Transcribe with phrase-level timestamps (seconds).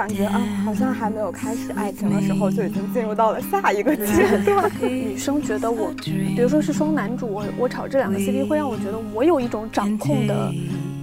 [0.00, 4.70] 就感觉啊，好像还没有开始爱情的时候，就已经进入到了下一个阶段。
[4.80, 10.52] 女生觉得我，比如说是双男主，我我炒这两个 CP 会让我觉得我有一种掌控的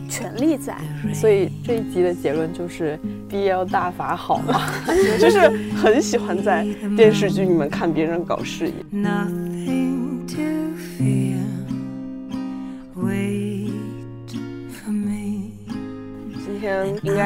[0.09, 0.75] 权利在。
[1.13, 2.97] 所以这一集的结论就是
[3.29, 4.61] BL 大法好吗？
[5.19, 8.73] 就是很喜欢在电视剧里面看别人搞事业。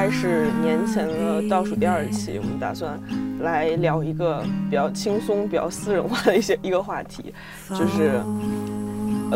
[0.02, 3.00] 该是年前的倒数第二期，我们打算
[3.42, 7.32] 来聊一个比较轻松、比较私人化的一些 一个话题，
[7.70, 8.20] 就是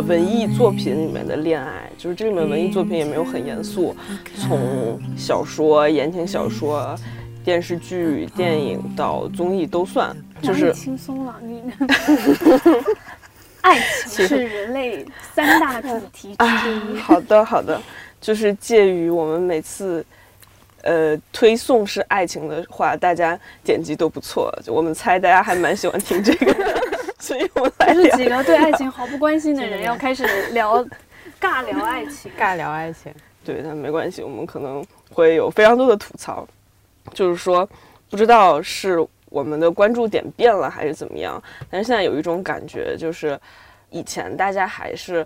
[0.08, 1.88] 文艺作品里面的恋爱。
[2.00, 3.96] 就是这里面文艺作品也没有很严肃，
[4.36, 6.96] 从小说、言情小说、
[7.44, 10.18] 电视剧、电影到综艺都算。
[10.42, 11.62] 就是轻松了，你。
[13.62, 15.06] 爱情是人类
[15.36, 16.98] 三大主题之一。
[17.06, 17.80] 好的，好的。
[18.20, 20.04] 就是介于我们每次，
[20.86, 24.54] 呃，推送是爱情的话，大家点击都不错。
[24.64, 26.56] 就我们猜，大家还蛮喜欢听这个，
[27.18, 28.04] 所以我们来聊。
[28.12, 30.86] 是几个对爱情毫不关心的人要开始聊，
[31.42, 33.12] 尬聊爱情，尬聊爱情。
[33.44, 36.48] 对，但没关系，我们可能会有非常多的吐槽。
[37.16, 37.68] 就是说，
[38.12, 43.40] 不知道是我们的关注点变了还是怎么样，但是现在有一种感觉，就是
[43.90, 45.26] 以前大家还是。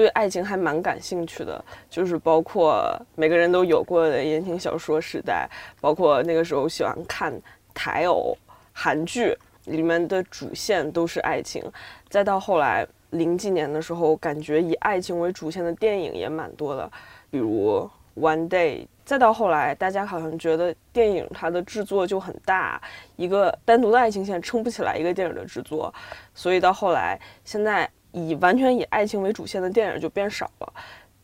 [0.00, 5.46] 对爱情还蛮感兴趣的，就是包括每个人都有过的言情小说时代，
[5.78, 7.30] 包括那个时候喜欢看
[7.74, 8.34] 台偶
[8.72, 11.62] 韩剧，里面的主线都是爱情。
[12.08, 16.90] 再到后来零几年的时候，感觉以爱情为主线的电影也蛮多的，
[17.30, 17.86] 比如
[18.18, 18.84] 《One Day》。
[19.04, 22.80] 再到后来，大家好像觉得电影它的制作就很大，
[23.16, 25.92] 一个单独的爱情线撑不起来一个电影的制作，
[26.32, 27.86] 所以到后来现在。
[28.12, 30.72] 以完全以爱情为主线的电影就变少了，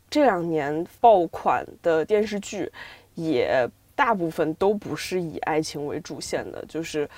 [0.08, 2.70] 这两年爆款的电视剧
[3.14, 7.08] 也大部分都不是以爱情为主线的，就是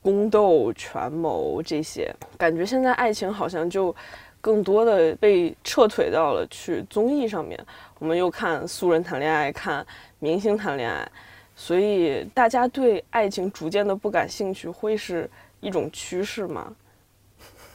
[0.00, 2.14] 宫斗、权谋这些。
[2.36, 3.94] 感觉现在爱情好像就
[4.40, 7.58] 更多的被撤退到了去综艺上面，
[7.98, 9.84] 我们又看素人谈恋爱，看
[10.20, 11.10] 明星谈恋爱，
[11.56, 15.28] 所以大家对爱情逐渐的不感兴趣，会是
[15.60, 16.72] 一种趋势吗？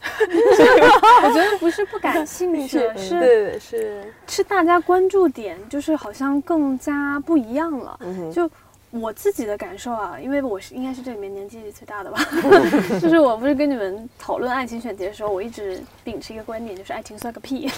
[1.23, 7.99] 我觉得不是不感兴趣， 是是是大家关注点就是好像更加不一样了。
[8.33, 8.49] 就
[8.91, 12.19] 我自己的感受啊，因为我是应该是这里面年纪最大的吧，
[13.01, 17.69] 就是我不是跟你们讨论爱情选题的时候，我一直秉持一个观点，就是爱情算个屁。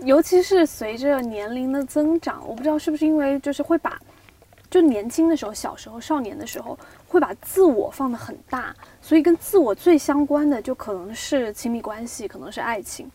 [0.00, 3.98] 尤其是随着年龄的增长，我不知道是不是因为就是会把。
[4.70, 13.10] 就年轻的时候，小时候、少年的时候，会把自我放得很大，所以跟自我最相关的就可能是亲密关系，可能是爱情。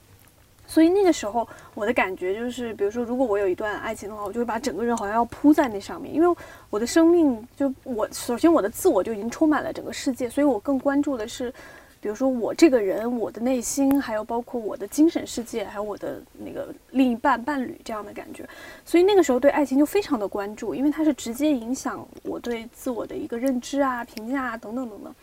[0.65, 6.37] 所以那个时候，我的感觉就是，比如说，如果我有一段爱情的话，我就会把整个人好像要扑在那上面，因为
[6.69, 11.53] 我的生命就我首先我的自我就已经充满了整个世界，所以我更关注的是。
[12.03, 18.45] 比如说我这个人，我的内心，还有包括我的精神世界，还有我的那个另一半伴侣这样的感觉，
[18.83, 25.15] 所以那个时候对爱情就非常的关注，因为它是直接影响我对自我的一个认知啊、评价啊等等等等。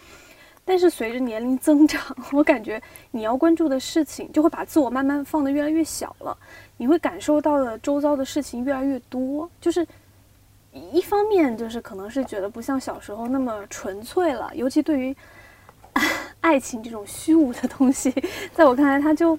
[0.64, 2.80] 但是随着年龄增长，我感觉
[3.10, 6.34] 你要关注的事情就会把自我慢慢放得越来越小了，
[6.78, 9.86] 你会感受到的周遭的事情越来越多，就是
[10.72, 15.14] 一方面就是可能是觉得不像小时候那么纯粹了，尤其对于。
[16.40, 18.12] 爱情这种虚无的东西，
[18.54, 19.38] 在我看来，它就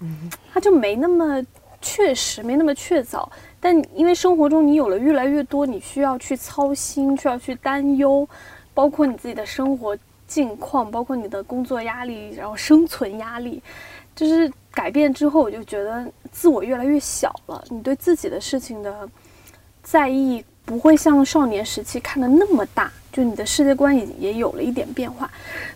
[0.54, 1.44] 它就没那么
[1.82, 3.28] 确实，没那么确凿。
[3.60, 8.28] 但因为生活中你有了越来越多，你需要去操心，需要去担忧，
[8.74, 9.98] 包括你自己的生活
[10.28, 13.62] 境况，包括你的工作压力，然后生存压力，
[14.16, 17.64] 就是改变之后，我就觉得自我越来越小了。
[17.70, 19.10] 你对自己的事情的
[19.84, 22.92] 在意，不会像少年时期看的那么大。
[23.12, 25.30] 就你的世界观也也有了一点变化，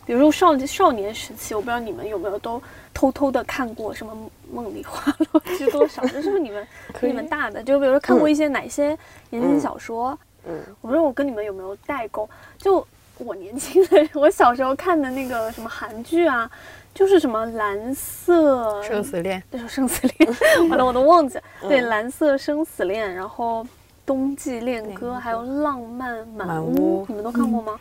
[0.06, 4.14] 比如说少少年时期，我不知道你们有没有都偷偷的看过什么
[4.56, 6.66] 《梦里花落知多少》，这是不是你们
[7.02, 7.62] 你们大的？
[7.62, 8.98] 就比如说看过一些哪些
[9.32, 10.18] 言情小说？
[10.46, 12.30] 嗯，我不知道我跟你们有没有代沟？
[12.58, 16.50] 就我年轻的，我小时候看的那个什么韩剧啊，
[16.94, 21.44] 就是什么蓝色生死恋， 那首生死恋，完了我都忘记了。
[21.68, 23.68] 对，蓝色生死恋，然后。
[24.06, 27.80] 冬季恋歌，还有浪漫满屋，你们都看过吗？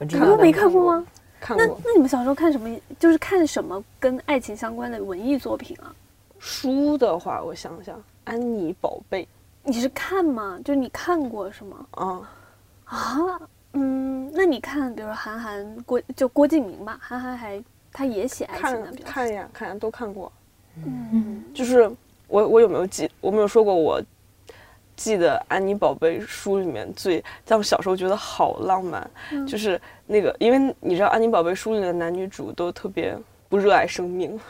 [0.00, 1.06] 你们都没看过吗？
[1.40, 1.66] 看过。
[1.66, 2.76] 那那你们小时候看什么？
[2.98, 5.94] 就是看什么跟爱情相关的文艺作品啊？
[6.38, 9.22] 书的话，我想想，《安妮宝贝》。
[9.62, 10.58] 你是看吗？
[10.64, 11.86] 就是你看过是吗？
[11.92, 12.30] 啊
[12.84, 13.40] 啊
[13.72, 17.62] 嗯，那你看，比如说韩寒、郭就郭敬明吧，韩寒还
[17.92, 20.30] 他也写爱情的，看呀看呀都看过。
[20.84, 21.90] 嗯，就是
[22.28, 23.10] 我我有没有记？
[23.20, 24.02] 我没有说过我。
[24.96, 29.08] 记得安妮宝贝书里面最，在我小时候觉得好浪漫，
[29.46, 33.16] 就是那个，因为你知道安妮宝贝书里的男女主都特别
[33.48, 34.40] 不热爱生命，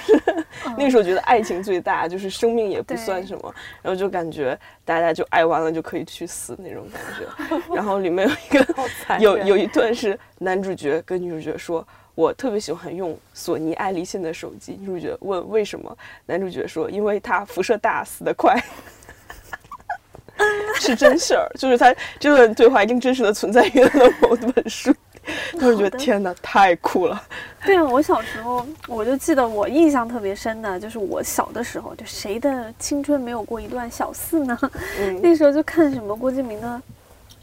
[0.76, 7.24] 那个时候觉得爱情最大，就是生命也不算什么， 然后就感觉大家就爱完了就可以去死那种感觉。
[7.74, 11.86] 然后里面有一个有有一段是男主角跟女主角说。
[12.16, 14.74] 我特别喜欢用索尼爱立信的手机。
[14.80, 15.94] 女主角问为什么，
[16.24, 18.58] 男主角说因为它辐射大，死得快，
[20.86, 21.48] 是真事儿。
[21.58, 23.90] 就是他这段对话一定真实的存在于了
[24.20, 24.94] 某本书。
[25.58, 27.20] 当时觉得天哪，太酷了。
[27.64, 34.58] 对啊，我小时候我就记得我印象特别深的，就是我小的时候，就谁的青春没有过一段小四呢？
[35.20, 36.80] 那时候就看什么郭敬明的。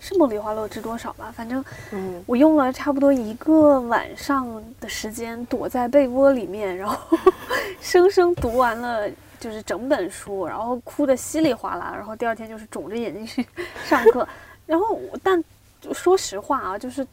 [0.05, 1.33] 是《梦里花落知多少》吧？
[1.33, 4.45] 反正，嗯，我用了差不多一个晚上
[4.81, 7.17] 的时间，躲在被窝里面，然后
[7.79, 9.07] 生生读完了
[9.43, 13.45] 就是整本书，然后哭得稀里哗啦，然后第二天就是肿着眼睛去
[13.83, 14.25] 上课。
[14.65, 15.43] 然后，但
[15.91, 17.05] 说实话啊，就是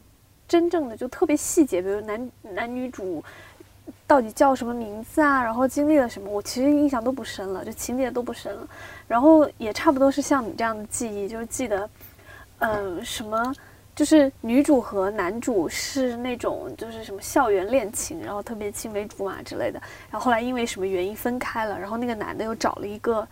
[0.47, 3.21] 真正的就特别细节，比如男男女主
[4.07, 8.67] 到底叫什么名字啊，然后经历了什么，我其实印象都不深了，就情节都不深了。
[9.07, 11.89] 然后也差不多是像你这样的记忆，就是记得。
[12.59, 13.53] 呃，什么？
[13.95, 19.81] 就是女主和男主是那种，就是什么校园恋情，然后特别青梅竹马之类的。
[20.09, 23.27] 然后后来因为什么原因分开了，然后那个男的又找了一个，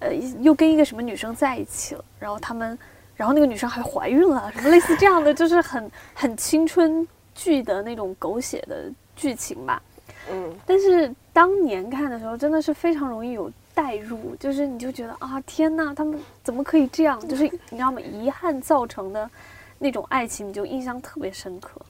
[0.00, 2.04] 呃，又跟一个什么女生在一起了。
[2.20, 2.78] 然后他们，
[3.16, 9.82] 然后那个女生还怀孕了，什么类似这样的，就是很很青春剧的那种狗血的剧情吧。
[10.30, 10.54] 嗯。
[10.66, 13.50] 但是当年看的时候，真的是非常容易有。
[13.76, 17.20] 代入就是你就觉得啊天哪，他们怎么可以这样？
[17.28, 18.00] 就是你知道吗？
[18.00, 19.30] 遗憾造成的
[19.78, 21.80] 那种爱情，你就印象特别深刻。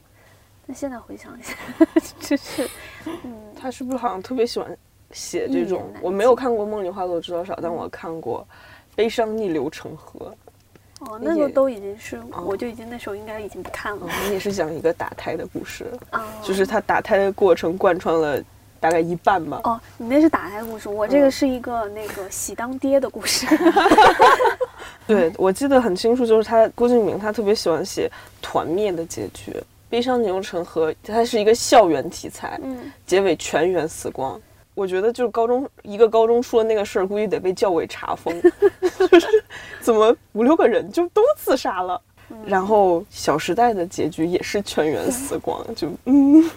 [0.67, 1.55] 那现在回想一下，
[2.21, 2.69] 就是，
[3.05, 4.77] 嗯，他是不是好像特别喜欢
[5.13, 5.85] 写这种？
[6.01, 8.47] 我没有看过《梦里花落知多少》，但我看过
[8.97, 10.35] 《悲伤逆流成河》。
[11.11, 14.09] 哦，那个都已经是，我就已经那时候应该已经不看了。
[14.25, 15.87] 你也是讲一个打胎的故事，
[16.43, 18.43] 就是他打胎的过程贯穿了。
[18.79, 19.59] 大概一半吧。
[19.65, 23.47] 哦，你那是打胎故事，我这个是一个那个喜当爹的故事。
[25.15, 28.11] 对，我记得很清楚，就是他郭敬明他特别喜欢写
[28.43, 29.51] 团灭的结局，
[29.89, 34.41] 《悲伤逆流成河》它是一个校园题材，嗯，结尾全员死光。
[34.75, 38.43] 我觉得就是高中一个高中出了那个事儿，估计得被教委查封，
[39.11, 39.27] 就是
[39.81, 42.01] 怎么五六个人就都自杀了。
[42.45, 46.51] 然后《小时代》的结局也是全员 死光，就嗯。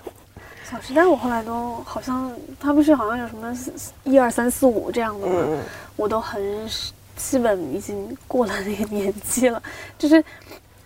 [0.70, 3.56] 小时代我后来都好像，他不是好像有什么
[4.04, 5.58] 一二三四五这样的吗？
[5.96, 6.42] 我都很
[7.20, 9.62] 基本已经过了那个年纪了。
[10.00, 10.24] 就是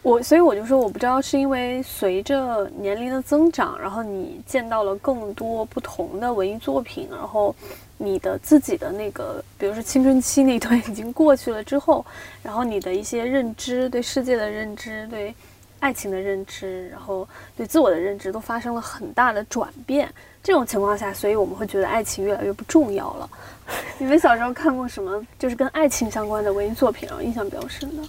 [0.01, 7.56] 我，所以我就说，我不知道是因为随着年龄的增长，然后你见到了更多不同的文艺作品，然后
[7.97, 12.06] 你的自己的那个，比如说青春期那段已经过去了之后，
[12.41, 15.33] 然后你的一些认知，对世界的认知，对。
[15.79, 17.27] 爱情的认知，然后
[17.57, 20.09] 对自我的认知都发生了很大的转变。
[20.44, 23.30] 这种情况下，所以我们会觉得爱情越来越不重要了。
[23.98, 27.24] 你们小时候看过什么，就是跟爱情相关的文艺作品然后？
[27.24, 28.04] 印象比较深的？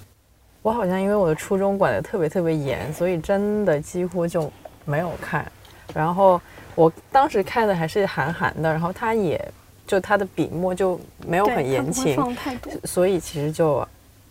[0.60, 4.52] 我好像因为我的初中管得特别特别严，所以真的几乎就
[4.84, 5.46] 没有看。
[5.94, 6.40] 然后
[6.74, 9.40] 我当时看的还是韩寒的，然后他也
[9.86, 12.18] 就他的笔墨就没有很言情，
[12.82, 13.86] 所以其实就。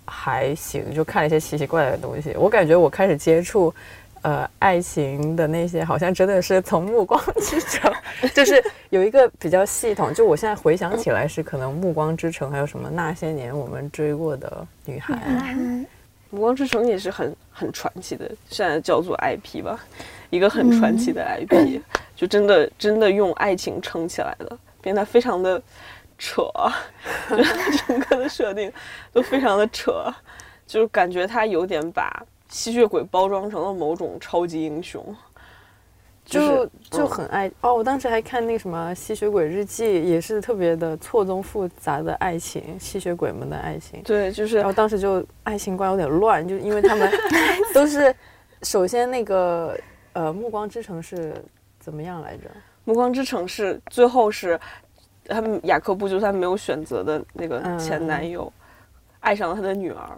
[0.06, 2.36] 还行，就看了一些奇奇怪怪的东西。
[2.38, 3.74] 我感觉我开始接触，
[4.24, 7.94] 呃，爱情的那些，好像真的是从《暮光之城》，
[8.34, 10.14] 就是有一个比较系统。
[10.14, 15.14] 就我现在回想起来，是可能《暮光之城》，还有什么那些年我们追过的女孩，
[16.30, 19.80] 《暮光之城》也是很很传奇的，现在叫做 IP 吧，
[20.30, 21.80] 一个很传奇的 IP，
[22.16, 25.62] 就真的真的用爱情撑起来了，变得非常的。
[26.20, 26.48] 扯，
[27.86, 28.72] 整个的设定
[29.12, 30.06] 都非常的扯，
[30.66, 35.04] 就是感觉他有点把吸血鬼包装成了某种超级英雄，
[36.24, 37.74] 就就很爱哦。
[37.74, 44.02] 我当时还看那个什么《吸血鬼日记》，也是特别的错综复杂的爱情，吸血鬼们的爱情。
[44.04, 47.12] 对，就是，然后当时就爱情观有点乱，就因为他们
[47.74, 48.16] 都是
[48.62, 49.76] 首先那个
[50.14, 51.34] 呃，《暮光之城》是
[51.80, 52.44] 怎么样来着？
[52.86, 54.60] 《暮光之城》是最后是。
[55.26, 58.52] 他们雅克布就是他没有选择的那个前男友，
[59.24, 60.10] 爱上了他的女儿。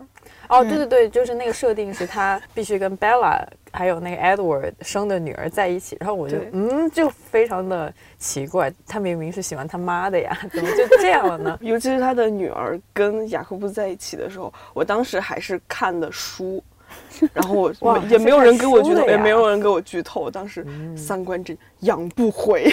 [0.48, 5.98] 哦，对对对，就是那个设定是他必须跟 Bella 还有那个 Edward 生的女儿在一起。
[6.00, 11.58] 然后我就嗯，就非常的奇怪，他明明是喜欢他妈的呀， 怎么就这样了呢？
[11.62, 16.64] 尤其是他的女儿跟雅各布在一起的时候，我当时还是看的书，
[17.34, 20.64] 然后我也没有人给我剧透，也没有人给我剧透，当时
[20.96, 22.72] 三观真养不回。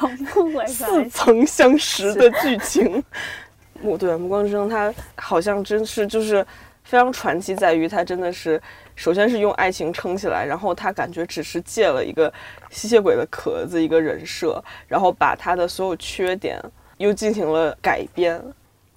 [0.00, 3.02] 养不回似曾相识的剧情，
[3.80, 6.46] 暮对《暮光之城》，它好像真是就是
[6.84, 8.60] 非常传奇，在于它真的是
[8.94, 12.32] 首先是用爱情撑起来，然后他感觉只是借了一个
[12.70, 16.60] 吸血鬼的壳子一个人设，然后把他的所有缺点
[16.98, 18.42] 又进行了改编，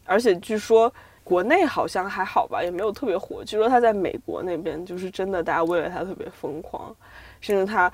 [0.06, 3.44] 而且据说国内好像还好吧，也没有特别火。
[3.46, 6.94] 据说他在美国那边就是真的，大家为了他特别疯狂，
[7.40, 7.92] 甚至他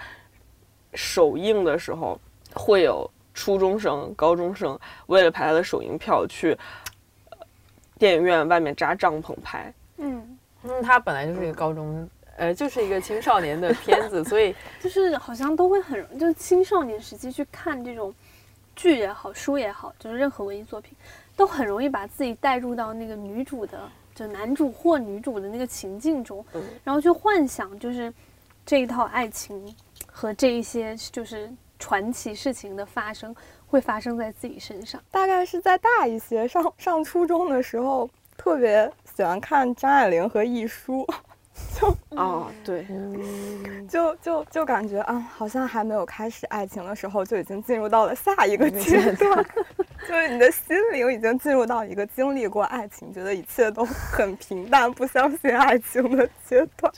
[0.93, 2.19] 首映的时候
[2.53, 3.09] 会有。
[3.39, 6.57] 初中生、高中生为了拍他的首映票去
[7.97, 9.73] 电影院外面扎帐篷拍。
[9.95, 18.13] 嗯，嗯，他本来就是一个高中，呃，就是一个青少年的片子， 所以就是好像都会很，就是青少年时期去看这种
[18.75, 20.91] 剧也好、书也好，就是任何文艺作品，
[21.37, 26.45] 都很容易把自己带入到那个女主的，就男主或女主的那个情境中，
[26.83, 28.13] 然后去幻想，就是
[28.65, 29.73] 这一套爱情
[30.11, 31.49] 和这一些就是。
[31.79, 33.33] 传奇事情的发生
[33.65, 38.07] 会发生在自己身上，大概是在大一些，上上初中的时候，
[38.37, 41.07] 特别喜欢看张爱玲和亦舒，
[41.79, 42.85] 就啊对，
[43.87, 49.45] 就就就感觉啊，好像还没有开始爱情的时候，就已经进入到了下一个阶段，
[50.07, 56.91] 就是你的心灵已经进入到一个经历过爱情，觉得一切都很平淡，不相信爱情的阶段，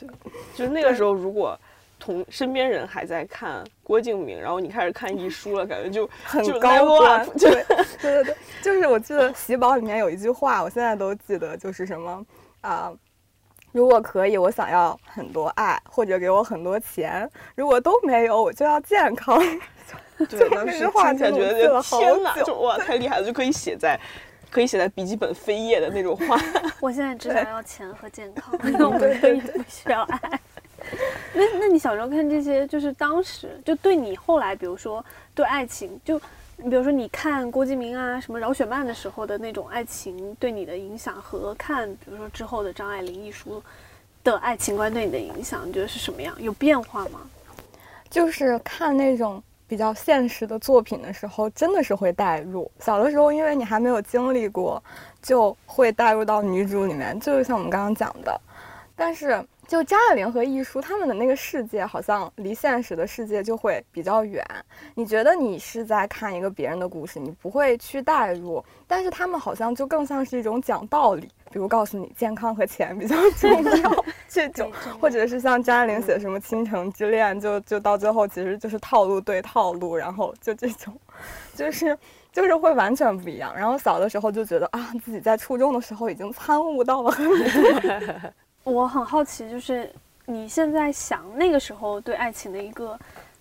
[0.54, 1.58] 就那个时候如果。
[2.02, 7.24] 同身边人还在看郭敬明，然后你开始看遗书了， 感觉就很高端。
[7.38, 12.20] 对对对对，就是我记得《喜宝》里面有一句话，我现在都记得，就是什么
[12.62, 12.92] 啊？
[13.70, 19.40] 如果可以，我想要很多爱，或者给我很多钱；如果都没有，我就要健康。
[20.28, 23.96] 对，那句话觉得天哪，就哇，太厉害了，就可以写在
[24.50, 26.36] 可以写在笔记本扉页的那种话。
[26.80, 30.40] 我现在只想要钱和健康，我们可以不需要爱。
[31.34, 36.20] 那那你小时候看这些，就是当时就对你后来，比如说对爱情，就
[36.58, 43.62] 你比如说你看郭敬明啊，什么饶雪漫的时候的那种爱情对你的影响，和看比如说之后的张爱玲一书
[44.22, 46.34] 的爱情观对你的影响，你觉得是什么样？
[46.38, 47.20] 有变化吗？
[48.10, 52.70] 就是看那种比较现实的作品的时候，真的是会代入。
[52.78, 54.82] 小的时候，因为你还没有经历过，
[55.22, 58.38] 就会带入到女主里面，就是像我们刚刚讲的，
[58.94, 59.42] 但是。
[59.68, 64.44] 就张爱玲和亦舒他们的那个世界，好像离现实的世界就会比较远。
[64.94, 68.62] 你觉得你是在看一个别人的故事，你不会去代入。
[68.86, 80.92] 但是他们好像就更像是一种讲道理，比如告诉你健康和钱比较 重要这种，或者是像张爱玲写什么《倾城之恋》，就就到最后其实就是套路对套路，然后就这种，
[81.54, 81.96] 就是
[82.32, 83.54] 就是会完全不一样。
[83.56, 88.32] 然后小的时候就觉得啊，自己在初中的时候已经参悟到了很多。
[88.64, 89.92] 我很好奇，就是
[90.24, 92.98] 你现在想那个时候对爱情的一个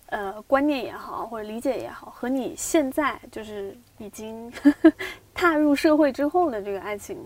[0.08, 4.52] 呃观念也好，或者理解也好，和你现在就是已经
[5.34, 7.18] 踏入社会之后的这个爱情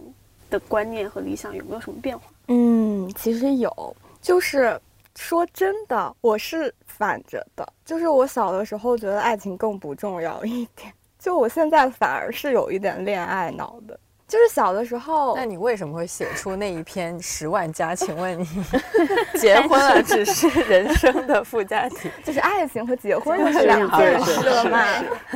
[0.50, 2.26] 的观念和理想有没有什么变化？
[2.50, 4.80] 嗯，其实有，就是
[5.16, 13.98] 说真的，我是反着的，就是我小的时候觉得爱情更不重要一点，就我现在反而是有一点恋爱脑的。
[14.28, 17.94] 就是小的时候，那你为什么会写出那一篇十万加？
[17.96, 18.48] 请问你
[19.40, 24.84] 结婚了只是人生的附加题， 就是爱情和结婚是两件事了嘛？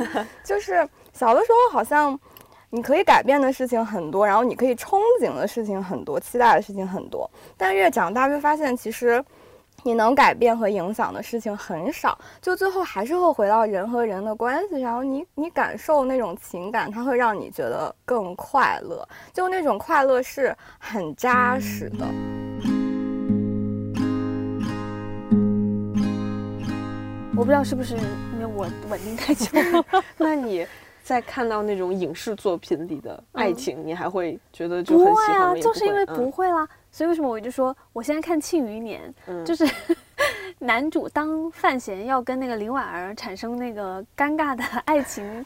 [0.44, 2.18] 就是小的时候好像
[2.70, 9.24] 你可以改变的事情很多，然后你可以憧憬的事情很多，期待的事情很多，但越长大越发现其实。
[9.82, 15.08] 你能改变和影响的事情很少，就最后还是会回到人和人的关系上。
[15.08, 22.06] 你你感受那种情感，它会让你觉得更快乐，就那种快乐是很扎实的。
[27.36, 29.46] 我不知道是不是因为我稳定太久。
[30.18, 30.66] 那你
[31.10, 35.54] 在看到那种影视作品里的爱情，你还会觉得就很喜欢啊？
[35.56, 36.68] 就是因为不会啦。
[36.92, 39.12] 所以为什么我就说我现在看《庆余年》，
[39.44, 39.68] 就是
[40.60, 45.44] 男主当范闲要跟那个林婉儿产生那个尴尬的爱情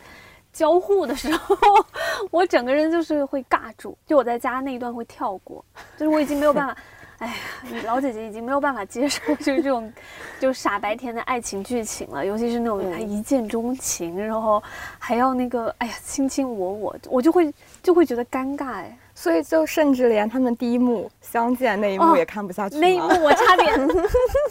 [0.53, 1.57] 交互的时候，
[2.31, 5.65] 我整个人就是会尬住，就我在家那一段会跳过，
[5.97, 6.77] 就是我已经没有办法，
[7.25, 9.91] 哎呀，老姐姐已经没有办法接受就是 这种
[10.39, 14.63] 就傻白甜的爱情剧情了，尤其是那种一见钟情，然后
[14.99, 17.53] 还要那个哎呀卿卿我我，我就会
[17.83, 18.99] 就会觉得尴尬哎。
[19.17, 22.77] 所以，就甚至连他们第一幕相见那一幕也看不下去。
[22.79, 23.89] 那一幕 我差点，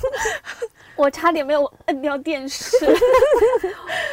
[0.95, 2.77] 我差点没有摁掉电视。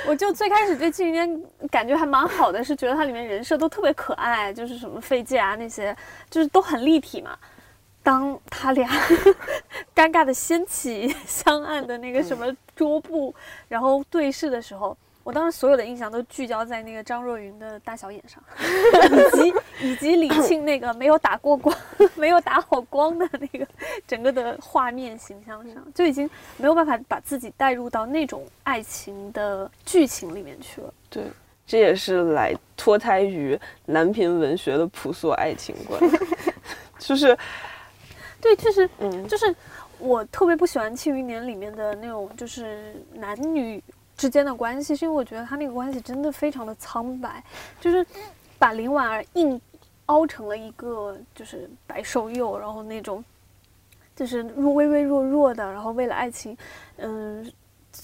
[0.08, 1.30] 我就最开始对《庆余年》
[1.70, 5.96] 感觉还蛮好的，是觉得它里面人设都特别可爱，就是什么费介啊那些，
[6.28, 7.30] 就是都很立体嘛。
[8.02, 8.88] 当他俩
[9.94, 13.34] 尴尬的掀起香案的那个什么桌布，
[13.68, 21.76] 然后对视的时候，我当时所有的印象都聚焦在那个张若昀的大小眼上， 以及以及李沁那个没有打过光、
[22.16, 23.66] 没有打好光的那个
[24.06, 30.92] 整个的画面形象上，就已经没有办法把自己带入到那种爱情的剧情里面去了。
[31.10, 31.22] 对，
[31.66, 36.00] 这也是来脱胎于男频文学的朴素爱情观，
[36.98, 37.36] 就是，
[38.40, 39.54] 对，确实嗯，就是
[39.98, 43.82] 我特别不喜欢《庆余年》里面的那种就是男女
[44.16, 47.42] 之间的关系，是因为我觉得他那个关系真的非常的苍白，
[47.80, 48.04] 就是
[48.58, 49.60] 把林婉儿硬
[50.06, 53.24] 凹成了一个就是白瘦幼，然后那种
[54.16, 56.56] 就是弱微微弱弱的，然后为了爱情，
[56.96, 57.50] 嗯。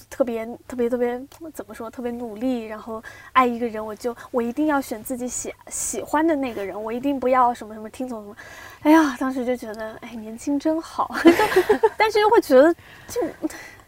[0.09, 1.21] 特别特别特别
[1.53, 1.89] 怎么说？
[1.89, 3.01] 特别努力，然后
[3.33, 8.35] 爱一个人，我就我一定要选自己喜喜欢的那个人，我一定不要什么什么听从什么。
[8.81, 11.15] 哎呀，当时就觉得，哎，年轻真好，
[11.97, 12.73] 但是又会觉得，
[13.07, 13.21] 就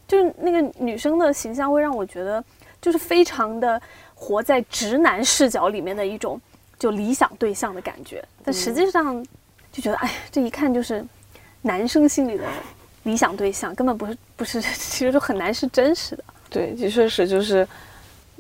[0.07, 2.43] 就是那个女生的形象会让我觉得，
[2.81, 3.81] 就是非常的
[4.15, 6.39] 活在直男视角里面的一种
[6.77, 8.23] 就理想对象的感觉。
[8.43, 9.23] 但实际上
[9.71, 11.05] 就觉得，哎，这一看就是
[11.61, 12.45] 男生心里的
[13.09, 16.23] 理想对象，根本不是不是， 其实就很难是真实的。
[16.49, 17.67] 对，的确是，就是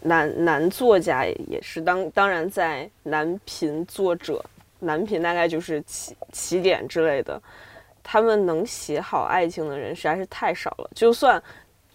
[0.03, 4.43] 男男作家也是当当然在男频作者，
[4.79, 7.41] 男频大概就是起起点之类的，
[8.03, 10.89] 他们能写好爱情的人实在是太少了。
[10.93, 11.41] 就算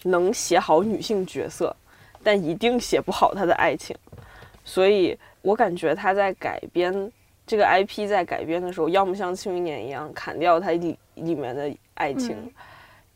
[0.03, 1.75] 能写好女性角色，
[2.23, 3.97] 但一定写不好他的爱情。
[4.65, 7.11] 所以我感觉他在改编
[7.47, 12.53] 这个 IP 在改编的时候，要么像《庆余年》一样砍掉它里里面的爱情，嗯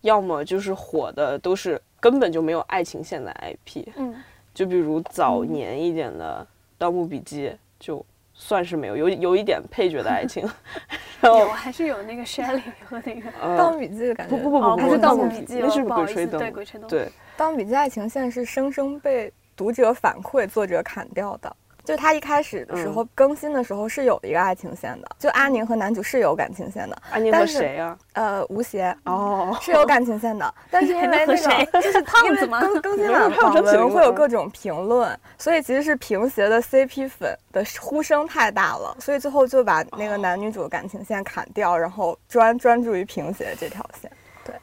[0.03, 3.89] 要么就是火的都是根本就没有爱情线的 IP。
[3.97, 4.15] 嗯，
[4.55, 6.47] 就比如早年一点的
[6.79, 7.49] 《盗墓笔记》，
[7.81, 10.49] 就算是没有，有有一点配角的爱情。
[11.21, 13.29] 然有后还是有那个 Shelley 和那个。
[13.41, 16.39] 《呃 盗墓笔记》的感觉哦，不不不不还是《盗墓笔记》那是鬼吹灯。
[16.87, 21.57] 对，《盗墓笔记》爱情线是生生被读者反馈作者砍掉的。
[21.89, 32.61] 就他一开始的时候更新的时候是有一个爱情线的，就阿宁和男主是有感情线的，安妮和但是谁呀、呃，吴邪哦，是有感情线的， 但是因为那个就是因为胖子吗？
[32.61, 44.13] 更更新 没有网文会有各种评论，所以其实是平邪的 CP 粉的呼声太大了，所以最后就把那个男女主的感情线砍掉，然后专专注于平邪这条线。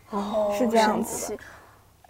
[0.10, 1.38] 哦是这样子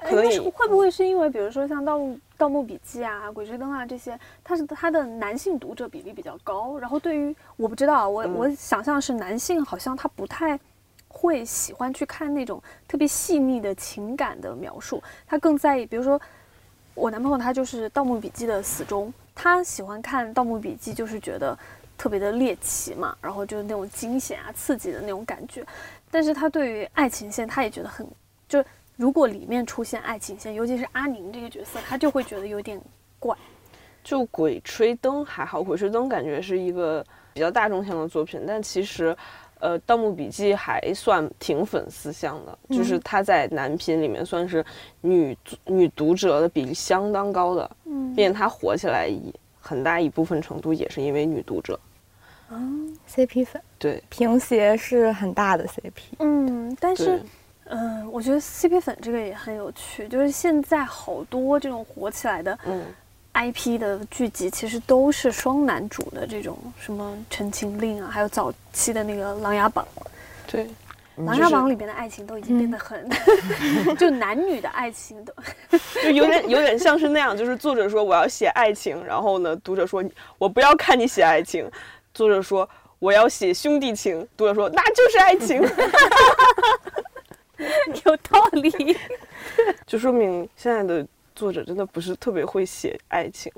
[0.10, 10.60] 可以那是会不会是因为，比如说像《盗墓盗墓笔记》啊、《鬼吹灯》啊这些，它是它的男性读者比例比较高，然后对于我不知道啊，我、嗯我想象是男性好像他不太
[11.08, 16.20] 会喜欢去看那种特别细腻的情感的描述，他更在意，比如说
[16.94, 21.58] 我男朋友他就是《盗墓笔记》的死忠，他喜欢看《盗墓笔记》，就是觉得
[21.98, 25.66] 特别的猎奇嘛，然后就是那种惊险啊、刺激的那种感觉。
[26.12, 28.08] 但是他对于爱情线，他也觉得很，
[28.48, 32.80] 就是如果里面出现爱情线，尤其是阿宁这个角色，他就会觉得有点
[33.20, 33.36] 怪。
[34.04, 37.04] 就《鬼吹灯》还好，《鬼吹灯》感觉是一个
[37.34, 39.18] 比较大众向的作品，但其实，
[39.60, 44.64] 呃，《盗墓笔记》还算挺粉丝向的，就是它在男频里面算是
[45.02, 51.80] 女女读者的比例相当高的，嗯并且它火起来一很大一部分程度也是因为女读者。
[52.52, 56.16] 嗯 CP 粉，对，平邪是很大的 CP。
[56.20, 57.20] 嗯，但是，
[57.66, 62.84] 嗯、我觉得 CP 粉这个也很有趣，就是现在好多这种火起来的嗯
[63.34, 69.86] ，IP 的剧集，其实都是双男主的这种，什么《陈情令》啊，还有早期的那个《琅琊榜》。
[70.52, 70.66] 对，
[71.18, 73.10] 《嗯琅琊榜》里面的爱情都已经变得很，
[73.98, 75.34] 就男女的爱情都，
[76.04, 80.04] 就有点有点像是那样，就是作者说我要写爱情，然后呢，读者说
[80.38, 81.68] 我不要看你写爱情，
[82.14, 85.62] 作者说我要写兄弟情，读者说那就是爱情，
[88.06, 88.98] 有道理。
[89.86, 93.52] 就说明现在的作者真的不是特别会写爱情。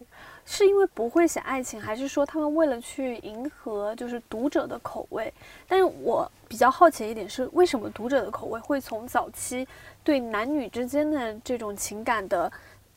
[0.49, 5.33] 是因为不会写爱情，还是说他们为了去迎合就是读者的口味？
[5.67, 9.67] 但是我比较好奇一点是，为什么读者的口味会从早期
[10.05, 12.49] 对男女之间的这种情感的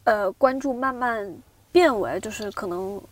[0.04, 1.28] 呃关注，慢慢
[1.72, 3.02] 变为就是可能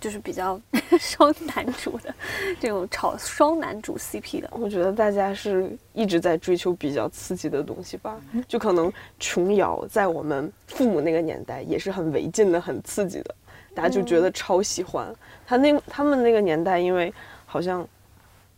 [0.00, 0.60] 就是比较
[0.98, 2.14] 双男主的
[2.60, 4.48] 这种炒双男主 CP 的？
[4.52, 13.34] 我觉得大家是一直在追求比较刺激的东西吧，就可能琼瑶在我们父母那个年代也是很违禁的、很刺激的，
[13.74, 15.14] 大家就觉得超喜欢。
[15.46, 17.12] 他那他们那个年代，因为
[17.46, 17.86] 好像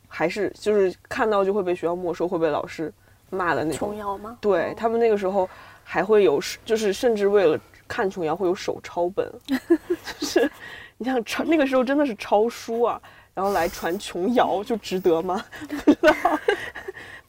[0.09, 2.93] 还是就是看到就会被学校没收，会被老师
[3.31, 3.79] 骂的那种。
[3.79, 4.31] 琼瑶吗？
[4.31, 5.49] 哦对他们那个时候
[5.83, 7.59] 还会有，就是甚至为了
[7.89, 9.57] 看琼瑶会有手抄本，就
[10.27, 10.51] 是
[11.05, 12.99] 你想抄那个时候真的是抄书啊，
[13.35, 15.45] 然后来传琼瑶就值得吗？
[15.85, 16.15] 不知道。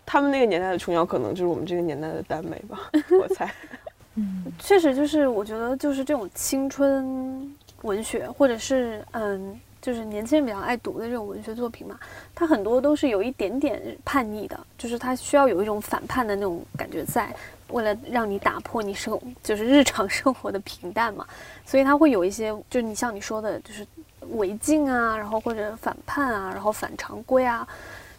[0.06, 3.52] 他们那个年代的琼瑶可能就是我们这个年代的耽美吧，我猜。
[4.16, 9.60] 嗯，确实就是我觉得就是这种青春文学，或者是嗯。
[9.82, 12.00] 就是年轻人比较爱读的这种文学作品嘛，
[12.34, 17.32] 它很多都是有一点点叛逆的，就是它需要有一种反叛的那种感觉在，
[17.70, 21.26] 为了让你打破你生就是日常生活的平淡嘛，
[21.66, 23.86] 所以它会有一些，就是你像你说的，就是
[24.32, 27.68] 违禁啊，然后或者反叛啊，然后反常规啊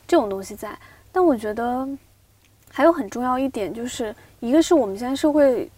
[0.07, 0.77] 这种东西在。
[1.13, 1.89] 但我觉得
[2.71, 5.71] 还有很重要一点，就是一个是我们现在社会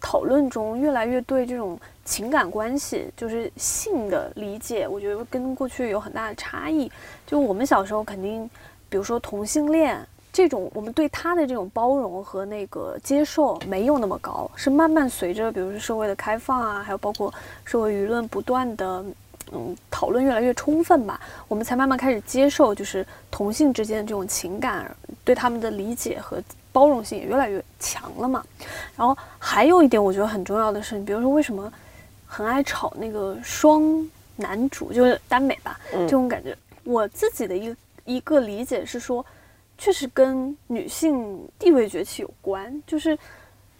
[0.00, 1.78] 讨论中越来越对这种。
[2.02, 6.90] 情感关系就是性的理解，我觉得跟过去有很大的差异。
[7.24, 8.50] 就我们小时候肯定，
[8.88, 9.96] 比如说同性恋
[10.32, 17.32] 这种，我们对他的这种包容和那个接受没有那么高，是慢慢随着比如说社会的开放啊，还有包括
[17.64, 19.04] 社会舆论不断的
[19.52, 28.44] 嗯讨论越来越充分吧，我们才慢慢开始接受，就是同性之间的这种情感，对他们的理解和包容性也越来越强了嘛。
[28.96, 31.72] 然后还有一点我觉得很重要的是，你比如说为什么？
[32.32, 36.56] 很爱炒那个双男主，就是耽美吧，这种感觉。
[36.84, 39.26] 我自己的一一个理解是说，
[39.80, 43.18] 确实跟女性地位崛起有关，就是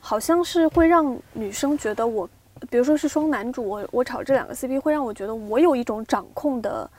[0.00, 2.26] 好像是会让女生觉得我，
[2.70, 6.90] 比如说是双男主，我我炒这两个 CP 会让我觉得我有一种掌控的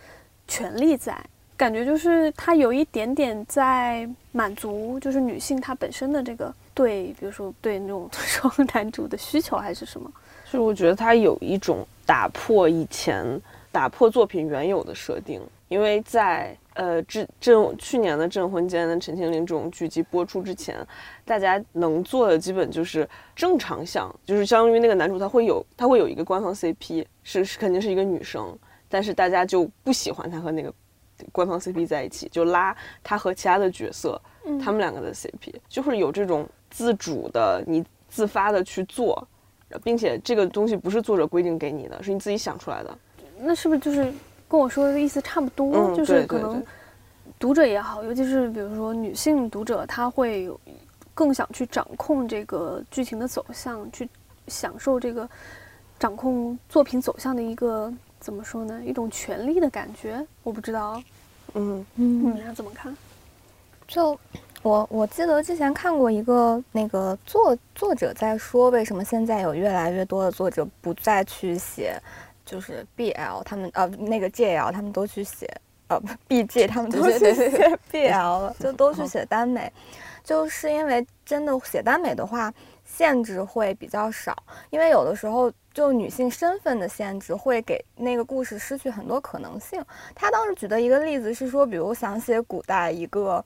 [0.47, 1.19] 权利在，
[1.57, 10.11] 感觉就是它有一点点在满足，就是女性她本身的这个对，比如说对那种 双男主的需求还是什么。
[10.45, 13.25] 是我觉得它有一种打破以前
[13.71, 20.75] 打破作品原有的设定，因为在呃，这这去年的《镇魂间》的《陈情令》这种剧集播出之前，
[21.25, 28.57] 大家能做的基本就是正常向，就是相当于那个男主他会有他会有一个官方 CP，是是肯定是一个女生，
[28.88, 30.73] 但是大家就不喜欢他和那个
[31.31, 34.21] 官方 CP 在一起，就拉他和其他的角色，
[34.63, 39.27] 他们两个的 CP，就会有这种自主的你自发的去做。
[39.86, 42.97] 并且这个东西不是作者规定给你的，是你自己想出来的。
[43.39, 44.13] 那是不是就是
[44.51, 45.95] 跟我说的意思差不多？
[45.95, 46.61] 就是可能
[47.39, 50.59] 读者也好，尤其是比如说女性读者，她会有
[51.13, 54.09] 更想去掌控这个剧情的走向，去
[54.49, 55.29] 享受这个
[55.97, 58.81] 掌控作品走向的一个怎么说呢？
[58.83, 60.21] 一种权利的感觉。
[60.43, 61.01] 我不知道，
[61.53, 62.93] 嗯嗯，你们怎么看？
[63.87, 64.19] 就。
[64.63, 71.99] 我我记得之前看过一个那个作作者在说，为什么现在有越来越多的作者不再去写，
[72.51, 75.49] 就是 BL，他们呃那个 JL 他们都去写，
[75.87, 79.71] 呃 BG 他们都去写 BL 了，就都去写耽美，
[80.21, 84.35] 就是因为真的写耽美的话，限制会比较少，
[84.69, 89.81] 因为有的时候就女性身份的限制会给那个故事失去很多可能性。
[90.13, 93.43] 他当时举的一个例子是说，比如想写古代一个。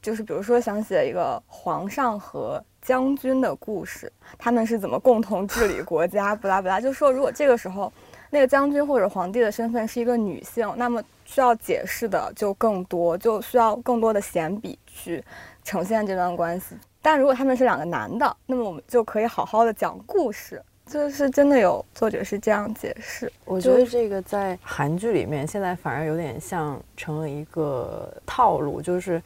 [0.00, 6.36] 就是比如说想写一个皇上和将军的故事，他们是怎么共同治理国家？
[6.36, 7.92] 不拉不拉，就说如果这个时候
[8.30, 15.22] 那个将军或者皇帝的身份是一个女性，那么需要解释的就更多，就需要更多的闲笔去
[15.64, 16.76] 呈现这段关系。
[17.00, 20.62] 但如果他们是两个男的，那么我们就可以好好的讲故事。
[20.86, 23.30] 就是真的有作者是这样解释。
[23.44, 29.22] 我觉得这个在韩剧里面现在反而有点像成了一个套路，就是。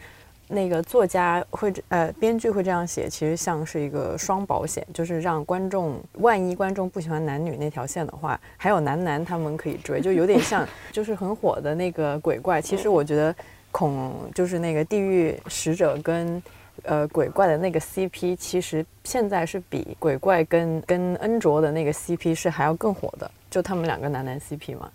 [0.49, 12.61] 那个作家会呃，编剧会这样写，其实像是一个双保险，就是让观众万一观众不喜欢男女那条线的话，还有男男他们可以追，就有点像 就是很火的那个鬼怪。
[12.61, 13.35] 其实我觉得
[13.71, 16.43] 恐就是那个地狱使者跟
[16.83, 24.91] 呃鬼怪的那个 CP，其实现在是比鬼怪跟跟恩卓的那个 CP 是还要更火的，就他们两个男男 CP 嘛。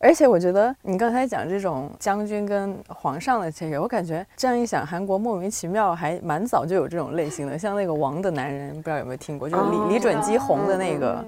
[0.00, 11.24] 而且我觉得你刚才讲这种将军跟皇上的这个，我感觉这样一想，韩国莫名其妙还蛮早就有这种类型的，像那个王的男人，不知道有没有听过，就是李李准基红的那个。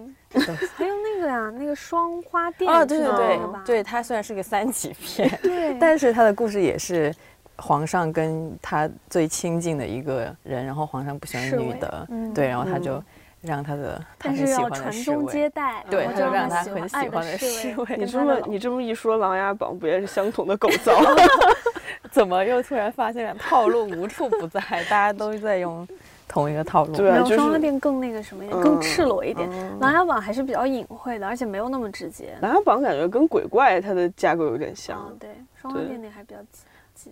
[0.77, 2.73] 还有那个呀，那个双花店。
[2.73, 7.13] 哦，对对对，对他虽然是个三级片，对，但是他的故事也是
[7.57, 13.03] 皇上跟他最亲近的一个人，然后皇上不喜欢女的，对，然后他就。
[13.43, 17.97] 让他的，但是要传宗接代，对，就让他很喜欢的侍卫。
[17.97, 20.93] 你这么你这么一说，《琅琊榜》不也是相同的构造？
[22.13, 24.61] 怎么又突然发现套路无处不在？
[24.61, 25.87] 大家都在用
[26.29, 26.95] 同一个套路。
[26.95, 29.49] 对，就是双花店更那个什么，更赤裸一点。
[29.81, 32.35] 《琅琊榜》还是比较隐晦的，而且没有那么直接。
[32.43, 35.17] 《琅琊榜》感觉跟鬼怪它的架构有点像。
[35.19, 36.41] 对，双花店那还比较。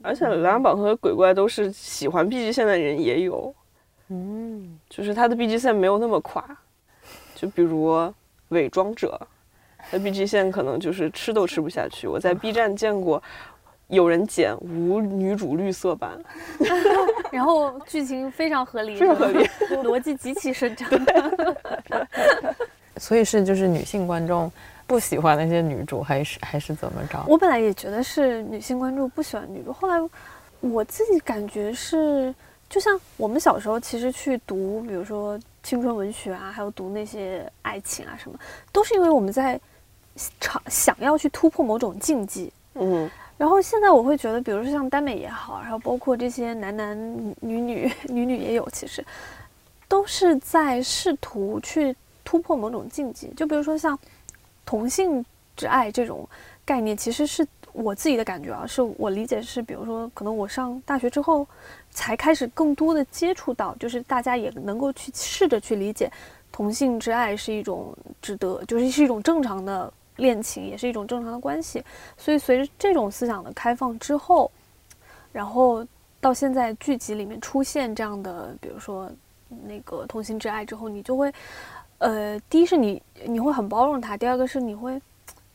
[0.02, 3.54] 而且《琅琊榜》和鬼怪都是喜欢 B G 线的人也有。
[4.08, 6.44] 嗯，就是他的 B G 线没有那么垮，
[7.34, 8.12] 就比如
[8.48, 9.20] 伪装者，
[9.90, 12.06] 他 B G 线可能就是吃都吃不下去。
[12.06, 13.22] 我在 B 站见过
[13.88, 16.18] 有人剪无女主绿色版
[17.30, 19.46] 然后剧情非常合理，非常合理，
[19.82, 20.88] 逻辑极其顺畅。
[22.96, 24.50] 所以是就是女性观众
[24.86, 27.22] 不喜欢那些女主，还是还是怎么着？
[27.28, 29.96] 我本来也觉得是女性观众不喜欢女主，后来
[30.60, 32.34] 我自己感觉是，
[32.68, 38.38] 就像我们小时候其实去读，比如说青春文学啊，还有读那些爱情啊什么，
[38.70, 39.58] 都是因为我们在
[40.40, 42.52] 尝想要去突破某种禁忌。
[42.74, 46.96] 嗯，然后现在我会觉得，比如说像耽美也好，然后包括这些男男
[47.40, 49.04] 女女 女女也有，其实
[49.88, 53.32] 都是在试图去突破某种禁忌。
[53.36, 53.98] 就比如说像
[54.66, 55.24] 同性
[55.56, 56.28] 之爱这种
[56.64, 61.46] 概念，其实是我自己的感觉啊，是我理解是，比如说可能我上大学之后
[61.90, 66.10] 才开始更多的接触到，就是大家也能够去试着去理解
[66.50, 69.92] 同性之爱是一种值得，就是是一种正常的。
[70.18, 71.80] 恋情也是一种正常的关系，
[72.16, 74.50] 所以随着这种思想的开放之后，
[75.30, 75.86] 然后
[76.20, 79.08] 到现在剧集里面出现这样的，比如说
[79.64, 81.32] 那个同性之爱之后，你就会，
[81.98, 85.00] 呃，第一是你你会很包容他，第二个是你会，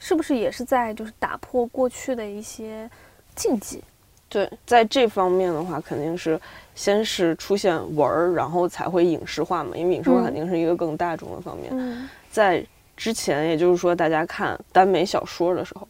[0.04, 2.90] 是不是也是在就是打破过去的一些
[3.34, 3.82] 禁忌？
[4.28, 6.38] 对，在这方面的话，肯定是
[6.76, 12.66] 先是出现文儿，然后才会影视化嘛，因为影视化肯定是一个更大众的方面，在。
[12.96, 15.88] 之前，也就是说，大家看耽美小说的时候，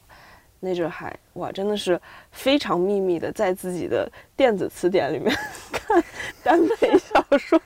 [0.62, 2.00] 那阵还哇，真的是
[2.32, 5.36] 非常秘密的，在自己的电子词典里面
[5.70, 6.02] 看
[6.42, 7.62] 耽美小说。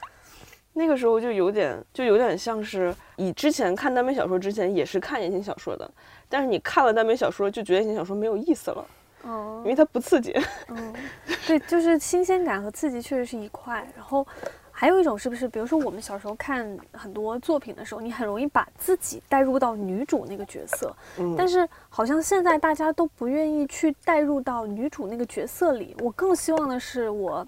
[0.78, 5.90] 那个时候就有点，就有点像是以之前看耽美小说之前也是看言情小说的，
[6.30, 8.86] 但是你看了耽美小说，就觉得言情小说没有意思了，
[9.24, 10.34] 哦，因为它不刺激。
[10.70, 10.94] 嗯，
[11.48, 14.26] 对，就是新鲜感和刺激确实是一块，然后。
[14.80, 25.96] 还有一种是不是，比如说我们小时候看很多作品的时候，你很容易把自己带入到女主那个角色，嗯，但是好像现在大家都不愿意去带入到女主那个角色里。
[25.98, 27.44] 我更希望的是，我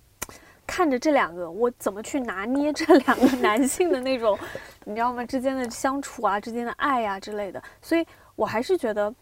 [0.69, 4.37] 看着这两个，我怎么去拿捏这两个男性的那种，
[4.85, 5.25] 你知道吗？
[5.25, 7.61] 之间的相处啊，之间的爱呀之类的。
[7.81, 8.05] 所以
[8.35, 9.13] 我还是觉得，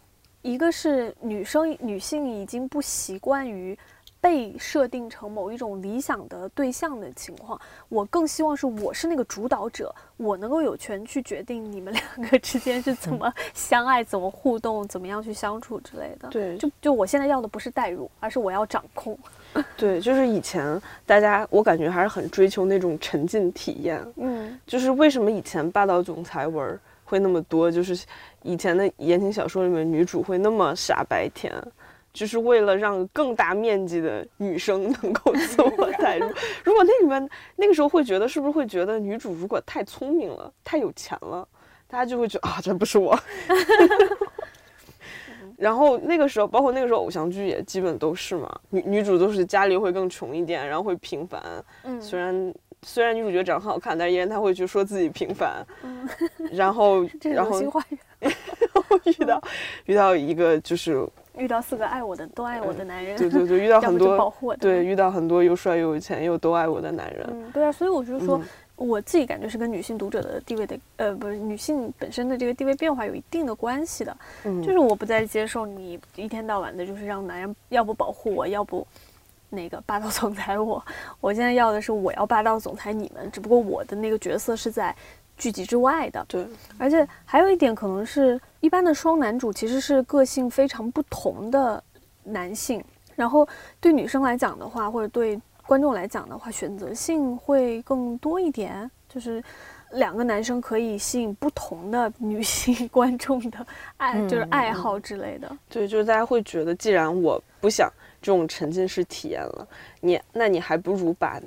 [0.42, 3.76] 一个是女生女性已经不习惯于。
[4.20, 7.58] 被设定成某一种理想的对象的情况，
[7.88, 16.28] 我更希望是我是那个主导者，我能够有权去决定你们两个之间是怎么 相爱、怎么互动、怎么样去相处之类的。
[16.30, 19.16] 对，就就我现在要的不是代入，而是我要掌控。
[19.76, 24.04] 对，就是以前大家我感觉还是很追求那种沉浸体验。
[24.16, 27.70] 嗯，就是为什么以前霸道总裁文会那么多？
[27.70, 28.04] 就是
[28.42, 31.52] 以前的言情小说里面女主会那么傻白甜。
[32.10, 36.26] 就是为了让更大面积的女生能够 自我代入。
[36.64, 41.46] 如果那里面那个时候会觉得，是不是会觉得女主如果太聪明了、太有钱了，
[41.86, 43.16] 大家就会觉得啊，这不是我。
[45.58, 51.42] 然后那个时候，包括那个时候偶像剧也基本都是嘛，女女主都是家里会更穷一点，然后会平凡。
[51.82, 55.66] 嗯，虽然虽然女主角长得很好看，但依然她会去说自己平凡。
[55.82, 56.08] 嗯，
[56.52, 57.60] 然后 然后
[59.04, 59.42] 遇到
[59.86, 61.06] 遇到一个就是。
[61.36, 68.40] 遇到四个爱我的都爱我的男人，对对对，遇 到很多保护我的，对，遇到很多又帅又有钱又都爱我的男人，嗯，对啊，所以我就说，
[68.78, 78.86] 我自己感觉是跟女性读者的地位的，呃，不是女性本身的这个地位变化有一定的关系的，嗯，就是我不再接受你一天到晚的，就是让男人要不保护我，要不
[79.50, 80.82] 那个霸道总裁我，
[81.20, 84.94] 我现在要的是我要霸道总裁你们，只不过我的那个角色是在。
[85.40, 86.44] 剧集之外的，对，
[86.78, 91.80] 而且还有一点，可能是一般的双男主其实是个性非常不同的
[92.24, 92.82] 男性，
[93.14, 93.46] 然后
[93.80, 99.44] 对女生来讲的话，或者对观众来讲的话，选择性会更多一点，就是
[99.92, 103.66] 两个男生可以吸引不同的女性 观众的
[103.98, 105.58] 爱，就是爱好之类的。
[105.68, 109.68] 对，就是大家会觉得，既然我不想这种沉浸式体验了，
[110.00, 111.38] 你那你还不如把。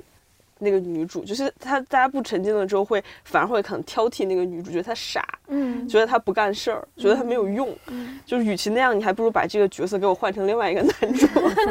[0.62, 11.26] 那个女主就是她，大家不沉浸了之后，会反而会可能挑剔那个女主，觉得她傻，嗯，觉得她不干事儿，觉得她没有用，嗯，就是与其那样，你还不如把这个角色给我换成另外一个男主，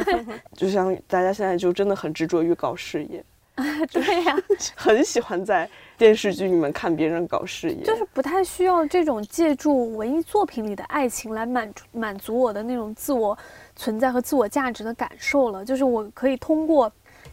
[0.56, 3.24] 就像大家现在就真的很执着于搞事业，
[3.92, 4.36] 对呀，
[4.76, 13.38] 很喜欢在电视剧里面看别人搞事业，就是不太需要这种借助文艺作品里的爱情来满足满足我的那种自我
[13.76, 16.92] 存在和自我价值的感受了，就是我可以通过。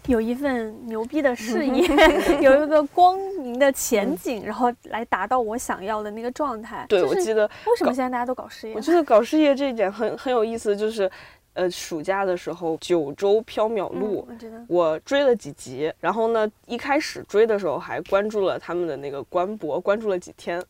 [0.09, 1.87] 有一份牛逼的事业，
[2.41, 6.87] 有一个光明的前景，然后来达到我想要的那个状态。
[6.89, 8.75] 对，我记得为什么现在大家都搞事业？
[8.75, 11.09] 我觉得搞事业这一点很很有意思，就是，
[11.53, 14.27] 呃，暑假的时候《九州缥缈录》，
[14.67, 20.65] 我追了几集，然后呢，一开始追的时候还关注了他们的那个官博，关注了几天，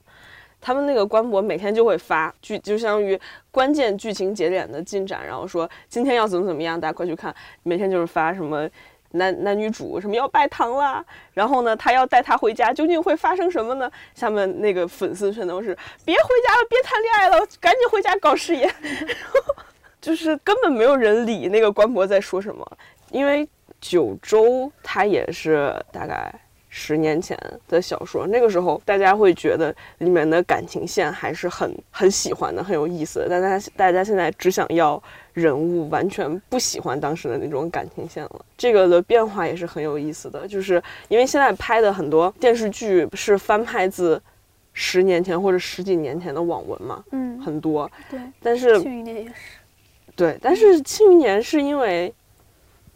[0.61, 3.19] 他们那个官博每天就会发剧，就相当于
[3.53, 7.33] 关键剧情节点的进展，然后说今天要怎么怎么样，大家快去看。
[7.63, 8.69] 每天就是发什么
[9.13, 13.91] 男男女主什么要拜堂啦，然后呢他要带她回家，究竟会发生什么呢？
[14.15, 18.71] 下面那个粉丝全都是别回家了，别谈恋爱了，赶紧回家搞事业。
[20.01, 22.65] 就是根本没有人理那个官博在说什么，
[23.11, 23.49] 因为
[23.81, 26.33] 九州他也是大概。
[26.71, 33.27] 十年前的小说，那个时候大家会觉得里面的感情线还是很很喜欢的，很有意思的。
[33.29, 35.03] 但大家大家现在只想要
[35.33, 38.45] 人物，完全不喜欢当时的那种感情线了。
[38.57, 44.21] 这个的变化也是很有意思的，就是因为现在拍的很多电视剧是翻拍自
[44.75, 47.91] 十年前或者十几年前的网文嘛，嗯，很多。
[48.11, 49.33] 对，但是庆余年也是。
[50.15, 52.13] 对，但是庆余年是因为。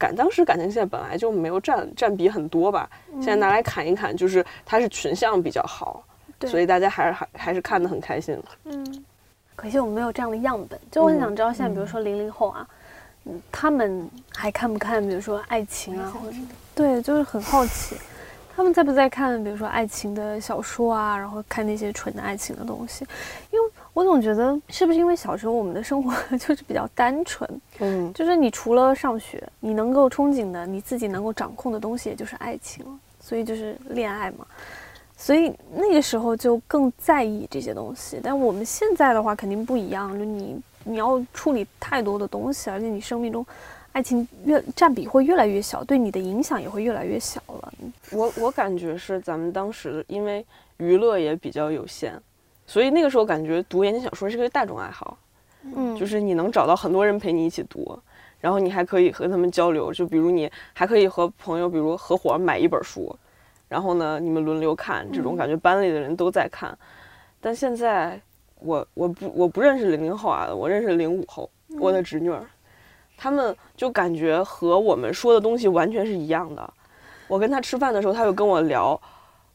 [0.03, 6.03] 感当时感情线本来就没有占占比很多吧，现在拿来砍一砍，就是它是群像比较好，
[6.47, 8.37] 所以大家还是还还是看得很开心。
[8.65, 9.05] 嗯，
[9.55, 10.77] 可惜我们没有这样的样本。
[10.91, 12.67] 就我很想知道，现在比如说零零后啊，
[13.27, 15.01] 嗯，他们还看不看？
[15.07, 16.37] 比如说爱情啊，或者
[16.75, 17.97] 对，就是很好奇。
[18.55, 23.07] 他们在不在看，比如说爱情的小说啊，然后看那些纯的爱情的东西？
[23.51, 27.48] 因为我总觉得，是不是因为小时候我们的生活 就是比较单纯？
[27.81, 32.98] 嗯，就是你除了上学，你能够憧憬的、你自己能够掌控的东西，也就是爱情了。
[33.20, 34.46] 所以就是恋爱嘛。
[35.16, 38.18] 所以那个时候就更在意这些东西。
[38.22, 43.44] 但我们现在的话肯定不一样，就你你要处理太多的东西，而且你生命中。
[43.92, 47.70] 爱情越占比会越来越小，对你的影响也会越来越小了。
[48.11, 50.42] 我我感觉是咱们当时因为
[50.78, 52.18] 娱乐也比较有限，
[52.72, 55.18] 所以那个时候感觉读言情小说是个大众爱好。
[55.76, 57.98] 嗯，就是你能找到很多人陪你一起读，
[58.40, 59.92] 然后你还可以和他们交流。
[59.92, 63.14] 就比如你还可以和朋友，比如合伙买一本书，
[63.68, 66.74] 然后呢你们轮流看，这种感觉班里的人都在看。
[67.42, 68.18] 但现在
[68.61, 72.42] 我我不我不认识零零后啊，我认识零五后，我的侄女儿。
[73.18, 76.72] 他们就感觉和我们说的东西完全是一样的。
[77.28, 78.98] 我跟他吃饭的时候，他就跟我聊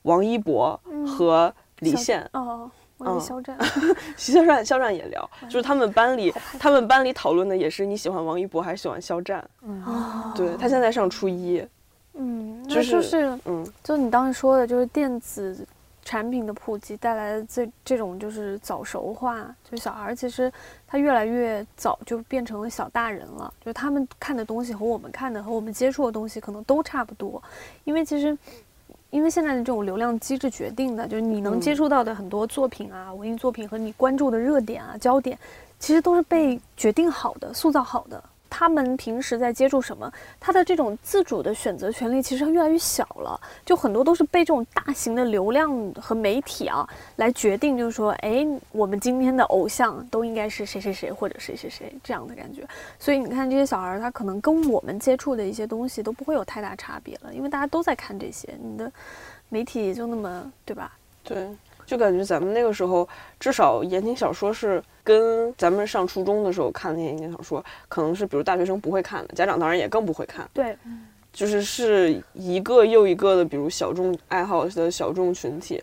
[0.04, 2.30] 王一博和李现。
[2.34, 2.70] 哦，
[3.00, 3.58] 嗯，肖战，
[4.18, 5.30] 肖战，肖战也聊。
[5.44, 9.48] 就是他们班里，他们班里讨论的也是你喜欢王一博还是喜欢肖战。
[9.62, 11.66] 哦，对他现在上初一。
[12.14, 15.66] 嗯，就是，嗯，就你当时说的，就是电子。
[16.04, 20.50] 产品的普及带来的这这种就是早熟化，就小孩其实
[20.88, 27.44] 他越来越早就变成了小大人了，就是他们看的东西和我们看的和我们接触的东西可能都差不多，
[27.84, 28.38] 因为其实
[29.10, 35.38] 因为现在的这种流量机制决定的，就是你能接触到的很多作品啊，文艺作品和你关注的热点啊焦点，
[35.80, 38.22] 其实都是被决定好的、塑造好的。
[38.50, 52.68] 他们平时在接触什么，他的这种自主的选择权利其实越来越小了，就很多都是被这种大型的流量和媒体啊来决定，就是说，哎，我们今天的偶像都应该是谁谁谁或者谁谁谁这样的感觉。
[53.00, 58.92] 所以你看这些小孩，他可能跟我们接触的一些东西都不会有太大差别了，因为大家都在看这些，你的
[59.50, 60.92] 媒体也就那么，对吧？
[61.24, 61.48] 对。
[61.88, 63.08] 就感觉咱们那个时候，
[63.40, 70.48] 至少言情小说是跟咱们上初中的时候看的言情小说，可能是比如大学生不会看的，家长当然也更不会看。
[70.54, 70.78] 对，
[71.32, 75.82] 就是是一个又一个的，比如小众爱好的小众群体。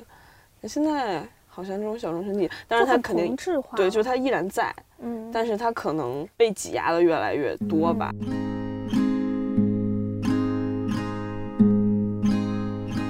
[0.60, 3.34] 那现在好像这种小众群体，但是它肯定
[3.74, 8.12] 对，就是它依然在，嗯，但是它可能被挤压的越来越多吧。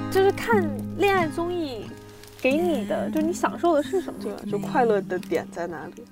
[0.09, 0.65] 就是看
[0.97, 1.85] 恋爱综艺。
[2.45, 4.19] 给你的，就你享受的是什么？
[4.21, 6.05] 对，就快乐的点在哪里？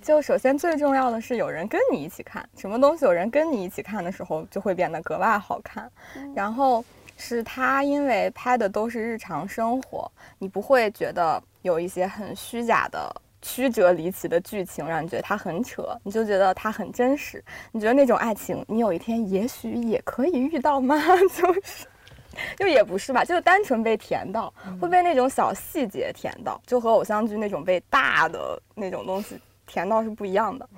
[0.00, 5.86] 就首先最重要的是有人跟你一起看，什么东西有人跟你一起看的时候，就会变得格外好看。
[6.34, 6.82] 然后
[7.18, 17.44] 是他，因为拍的都是日常生活，你不会觉得有一些很虚假的、曲折离奇的剧情，让你觉得它很扯，你就觉得它很真实。
[17.70, 20.96] 你觉得那种爱情，你有一天也许也可以遇到吗？
[21.36, 21.86] 就是。
[22.56, 30.68] 就也不是吧，就是单纯被甜到，会被那种小细节甜到，就和偶像剧那种被大的那种东西甜到是不一样的。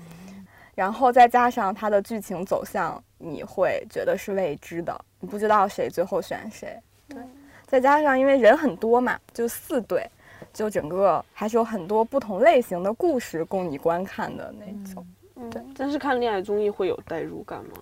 [0.74, 6.78] 然后再加上它的剧情走向，你会觉得是未知的，你不知道谁最后选谁。
[7.08, 7.18] 对，
[7.66, 10.02] 再加上因为人很多嘛，就四对，
[10.50, 15.06] 就整个还是有很多不同类型的故事供你观看的那种。
[15.50, 17.72] 对，但是看恋爱综艺会有代入感吗？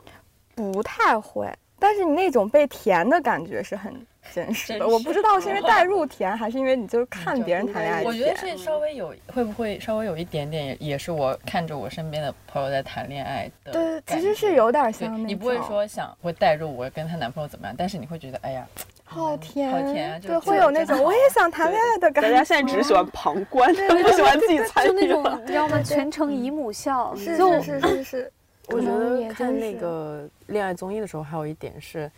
[0.56, 1.48] 不太会。
[1.80, 3.92] 但是你那种被甜的感觉是很
[4.32, 8.04] 真实的，我不知道是因为代入甜，还是因为你就是看别人谈恋爱。
[8.04, 13.72] 我觉得是稍微有，会不会稍微有一点点，也是我看着我身边的朋友在谈恋爱的。
[13.72, 18.66] 对，其实是有点像那你不会说想会代入我跟她男朋友怎么样，但是你会觉得，哎呀，
[19.04, 22.30] 好甜，好甜啊就对，会有那种我也想谈恋爱的感觉。
[22.30, 25.22] 大家现在只是喜欢旁观， 不喜欢自己参就那种。
[25.40, 25.76] 你知道吗？
[25.76, 28.32] 对对全程姨母笑，就是是是是，
[28.72, 32.10] 我觉得看那个恋爱综艺的时候，还有一点是，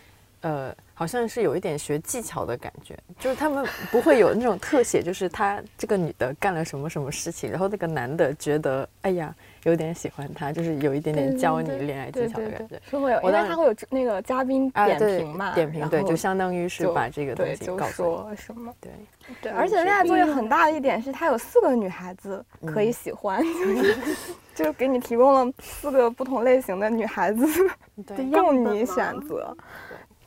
[0.43, 9.35] 呃，好像是有一点学技巧的感觉，就是他们不会有那种特写，就是他这个女的干了什么什么事情，然后那个男的觉得，哎呀，
[9.65, 17.93] 有点喜欢她，就是有一点点教你恋爱技巧的感觉对。，是会有，因我当时为他会有那个嘉宾啊，点评嘛，点评对，就相当于是把这个东西告诉你。
[17.93, 18.73] 说什么。
[18.81, 18.91] 对，
[19.41, 23.97] 对，嗯而且恋爱作业很大的一点是，它有四个女孩子可以嗯喜欢，就是
[24.57, 27.47] 就是给你提供了四个不同类型的女孩子
[28.05, 29.57] 对 供你选择。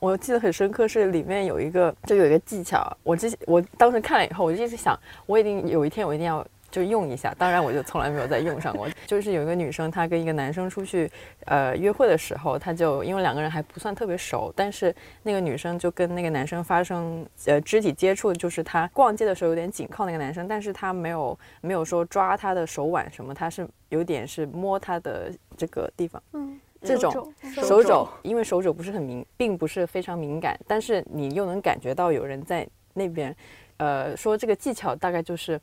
[0.06, 4.96] 我记得很深刻，是里面有一个就有一个技巧，我之前我当时看了以后，我就一直想，
[5.26, 7.34] 我一定有一天我一定要就用一下。
[7.36, 8.86] 当然，我就从来没有再用上过。
[9.04, 11.10] 就是有一个女生，她跟一个男生出去
[11.46, 14.94] 呃约会的时候，她就因为两个人还不算特别熟，但是
[15.24, 26.22] 那个女生就跟那个男生发生呃肢体接触，就是她逛街的时候有点紧靠那个男生，但是她没有没有说抓他的手腕什么，她是有点是摸他的这个地方。
[26.32, 33.34] 嗯，这种手肘，因为手肘不是很敏，并不是非常敏感，但是你又能感觉到有人在那边，
[33.78, 35.60] 呃，说这个技巧大概就是，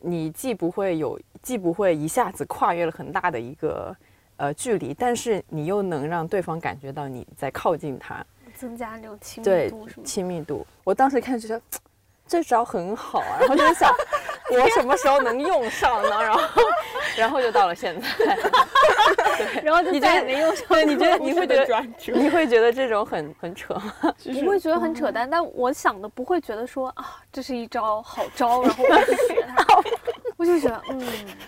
[0.00, 3.96] 你既不会有，既不会一下子跨越了很大的一个
[4.36, 10.02] 呃距离，但是你又能让对方感觉到你在靠近他，增加那种亲密对度是吗？
[10.04, 10.66] 亲密度。
[10.84, 11.62] 我当时看就觉得
[12.26, 13.92] 这招很好啊，然后就在想
[14.50, 16.22] 我什么时候能用上呢？
[16.22, 16.40] 然后
[17.18, 18.06] 然后就到了现在，
[19.62, 21.82] 然后就再也你觉得没用上对，你觉得你会觉得
[22.14, 23.92] 你会觉得这种很很扯吗？
[24.40, 29.67] 不会觉得很扯淡，但我想的不会觉得说啊，这是一招好招，然后我要去学它。
[30.38, 31.02] 我就觉得，嗯，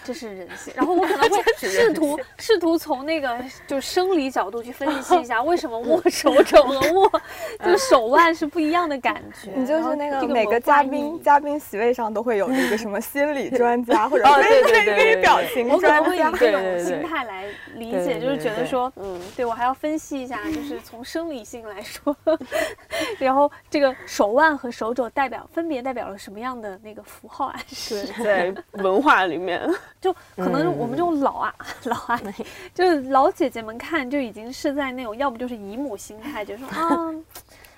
[0.04, 0.72] 这是人性。
[0.76, 7.22] 然后我可能会 试图试图从那个就生理角度去分析一下， 为什么握手肘和握
[7.64, 9.52] 就手腕是不一样的感觉。
[9.54, 16.38] 你就是那个每个嘉宾嘉宾席位上都会有那个什么心理专家或者哦对对微对表情我可能会以专家。
[16.38, 17.44] 这种对对对心态来
[17.76, 22.16] 理解，就是对对对觉得说，嗯，对我还要分析一下，就是从生理性来说，
[23.20, 28.04] 然后这个手腕和手肘代表分别代表了什么样的那个符号暗示？
[28.24, 29.62] 在文化里面，
[30.00, 31.54] 就可能我们这种老啊、
[31.84, 37.14] 老阿姨， 就是老姐姐们看就已经是在那种，要不就是姨母心态，就说啊。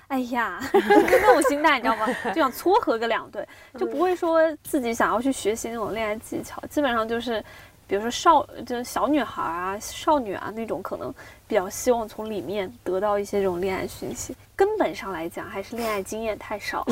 [0.09, 2.05] 哎呀，就那种心态你知道吗？
[2.25, 3.47] 就想撮合个两对，
[3.79, 7.43] 就不会说自己想要去学习那种恋爱技巧，基本上就是，
[7.87, 11.11] 比如说少就是小女孩啊、少女啊那种，可能
[11.47, 14.35] 比较希望从里面得到一些这种恋爱讯息。
[14.63, 16.87] 根本上来讲，还是恋爱经验太少，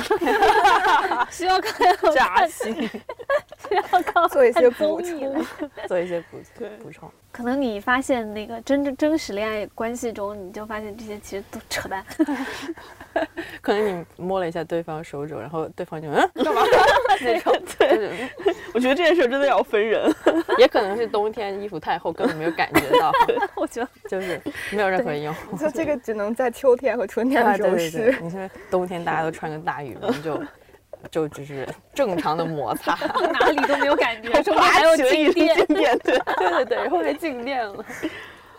[1.32, 5.46] 需要靠 扎心，需要靠做一些补充
[5.88, 7.10] 做一些补对补充。
[7.32, 12.04] 可能你发现那个真正真实恋爱关系中，你就发现这些其实都扯淡。
[13.62, 16.62] 可能你摸了一下对方手肘，然后对方就嗯干嘛
[17.22, 18.28] 那种，对，
[18.74, 20.12] 我觉得这件事真的要分人。
[20.58, 23.12] 也可能是冬天衣服太厚，根本没有感觉到，
[23.56, 24.42] 我觉得就是
[24.72, 25.34] 没有任何用。
[25.58, 30.44] 就 这个只能在秋天和春天啊，的时候你说冬天大家都穿个大羽绒，就
[31.10, 32.96] 就只是正常的摩擦，
[33.40, 35.56] 哪里都没有感觉，中间还有静电。
[35.68, 37.86] 对，对对对，然后还静电了，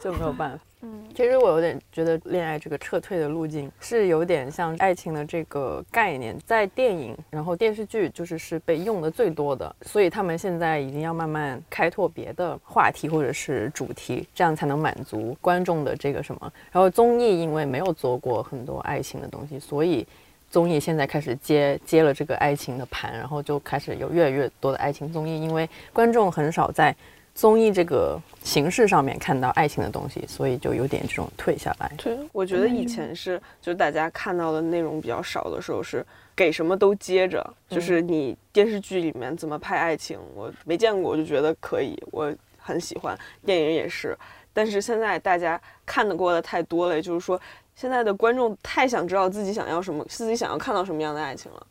[0.00, 0.64] 就没有办法。
[0.84, 16.52] 嗯，其实我有点觉得恋爱这个撤退的路径是有点像爱情的这个概念，在电影然后电视剧就是是被用的最多的，所以他们现在已经要慢慢开拓别的话题或者是主题，这样才能满足观众的这个什么。
[16.72, 20.04] 然后综艺因为没有做过很多爱情的东西，所以
[20.50, 26.92] 综艺现在开始接接了这个爱情的盘，然后就开始有越来越多的爱情综艺，因为观众很少在
[27.34, 31.90] 综艺这个形式上面看到爱情的东西，所以就有点这种退下来。
[31.96, 36.04] 对，我觉得以前是，就大家看到的内容比较少的时候是
[36.36, 43.18] 给什么都接着，就是你电视剧里面怎么拍爱情，我没见过，我就觉得可以，我很喜欢。
[43.46, 44.16] 电影也是，
[44.52, 47.40] 但是现在大家看得过的太多了，也就是说，
[47.74, 51.66] 现在的观众太想知道自己想要什么，自己想要看到什么样的爱情了。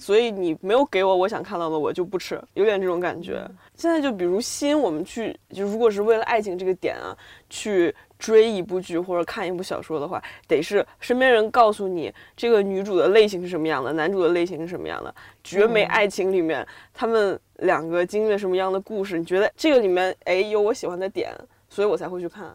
[0.00, 3.46] 所以你没有给我我想看到的，我就不吃，有点这种感觉。
[3.74, 7.14] 现在就比如新我们去，就如果是为了爱情这个点啊，
[7.50, 15.14] 去追一部剧或者看一部小说的话，得是身边人告诉你这个女主的类型是什么样的，男主的类型是什么样的。
[15.44, 19.18] 绝美爱情里面，他们两个经历了什么样的故事？
[19.18, 21.30] 你觉得这个里面哎有我喜欢的点，
[21.68, 22.50] 所以我才会去看。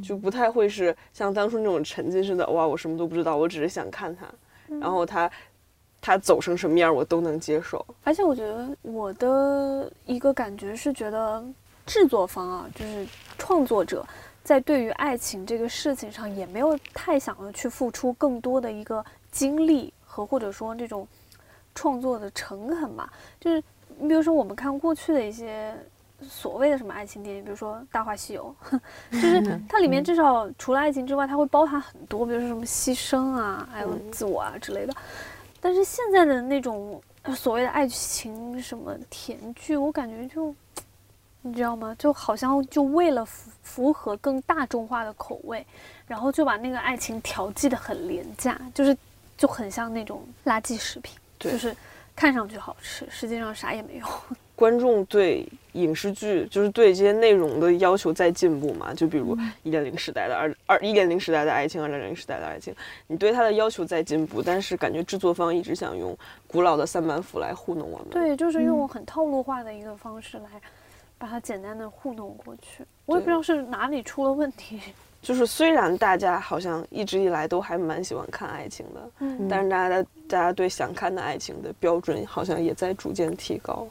[0.00, 4.24] 就不太会是像当初那种沉浸式的，哇，我什么都不知道，我只是想看他，
[4.80, 5.28] 然后他
[6.00, 7.84] 他走成什么样我都能接受。
[8.04, 11.44] 而且我觉得我的一个感觉是觉得
[11.84, 13.06] 制作方啊，就是
[13.38, 14.06] 创作者，
[14.44, 21.06] 在对于爱情这个事情上也没有太想要去付出更多的一个精力和或者说这种
[21.74, 23.12] 创作的诚恳吧。
[23.40, 23.62] 就是
[23.98, 25.74] 你比如说我们看过去的一些
[26.22, 28.54] 所谓的什么爱情电影，比如说《大话西游》，
[29.12, 34.94] 就是它里面至少除了爱情之外，它会包含很多，比如说什么牺牲啊，还有自我啊之类的。
[35.60, 37.02] 但是现在的那种
[37.34, 40.54] 所谓的爱情什么甜剧，我感觉就。
[41.42, 41.94] 你知道吗？
[41.96, 45.64] 就好像就为了符符合更大众化的口味，
[46.04, 48.96] 然后就把那个爱情调剂的很廉价，就是
[49.36, 51.76] 就很像那种垃圾食品，就是
[52.16, 54.06] 看上去好吃，实际上啥也没有。
[54.56, 58.92] 观众对影视剧就是对这些内容的要求在进步嘛？
[58.92, 62.74] 就比如一点零时代的二二一点零时代的爱情，二点零时代的爱情，
[63.06, 66.16] 你对它的要求在进步，但是感觉制作方一直想用
[66.48, 68.08] 古老的三板斧来糊弄我们。
[68.10, 70.46] 对，就是用很套路化的一个方式来。
[71.18, 74.78] 把它简单的糊弄过去，我也不知道是哪里出了问题。
[75.22, 83.88] 就是虽然大家好像一直以来都还蛮喜欢看爱情的，嗯，但是大家的大家对想看的爱情的标准好像也在逐渐提高。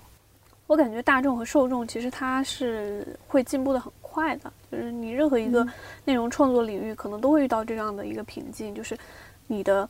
[0.67, 5.67] 我感觉大众和受众其实它是会进步的很快的，就是你任何一个
[6.03, 8.97] 内容创作领域可能都会遇到这样的一个瓶颈，就是
[9.47, 9.87] 你的。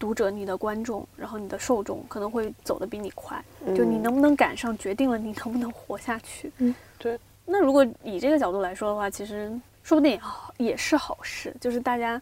[0.00, 3.38] 读者、你的观众，然后你的受众可能会走得比你快，
[3.76, 6.50] 就你能不能赶上，决定了你能不能活下去。
[6.56, 7.20] 嗯，对。
[7.44, 9.52] 那如果以这个角度来说的话，其实
[9.82, 12.18] 说不定也好，也是好事，就是大家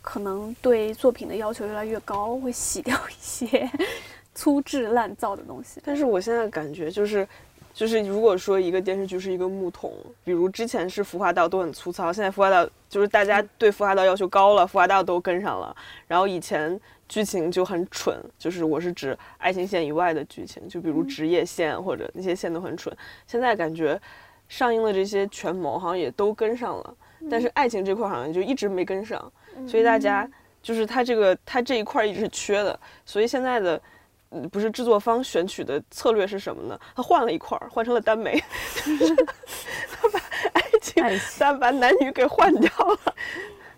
[0.00, 3.70] 可能对作品的要求越来越高，会洗掉一些
[4.34, 5.80] 粗制滥造的东西。
[5.84, 7.26] 但是我现在感觉就是。
[7.74, 15.74] 就是如果说一个电视剧是一个木桶，比如之前是《服化道》都很粗糙，现在《服化道》就是大家对《服化道》要求高了，《服化道》都跟上了。
[16.06, 22.96] 然后以前剧情就很蠢，就是我是指爱情线以外的剧情，就比如职业线或者那些线都很蠢。
[23.26, 24.00] 现在感觉
[24.48, 26.94] 上映的这些权谋好像也都跟上了，
[27.28, 29.20] 但是爱情这块好像就一直没跟上，
[29.66, 30.30] 所以大家
[30.62, 33.82] 就是他这个他这一块一直是缺的，所以现在的。
[34.50, 36.78] 不是制作方选取的策略是什么呢？
[36.94, 38.42] 他换了一块儿，换成了耽美，
[39.90, 40.20] 他把
[40.52, 41.04] 爱情，
[41.38, 43.14] 他把男女给换掉了。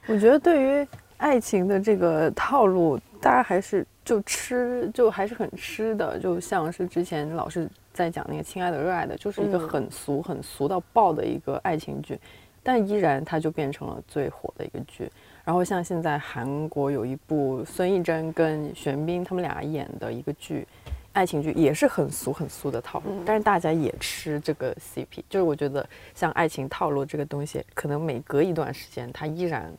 [0.07, 0.87] 我觉得对于
[1.19, 6.19] 爱情的这个套路，大家还是就吃，就还是很吃的。
[6.19, 12.19] 就像是之前老师在讲那个《亲爱的热爱的》，就是一个很俗、很俗到爆的一个爱情剧，
[12.63, 15.11] 但依然它就变成了最火的一个剧。
[15.47, 20.67] 然后像现在韩国有一部孙艺珍跟玄彬他们俩演的一个剧，
[21.13, 25.23] 爱情剧也是很俗很俗的套路，但是大家也吃这个 CP。
[25.31, 29.73] 就是我觉得像爱情套路这个东西，可能每隔一段时间它依然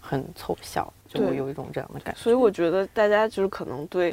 [0.00, 2.20] 很凑效，就会有一种这样的感觉。
[2.20, 4.12] 所以我觉得大家就是可能对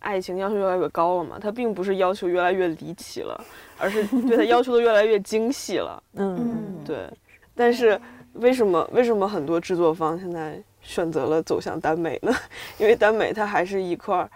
[0.00, 3.44] 爱情要求越来越高了嘛，它并不是要求越来越离奇了，
[3.78, 6.02] 而是对它要求的越来越精细了。
[6.18, 7.08] 嗯，对，
[7.54, 7.96] 但是。
[8.40, 12.32] 为什么为什么很多制作方现在选择了走向耽美呢？
[12.78, 14.28] 因为耽美它还是一块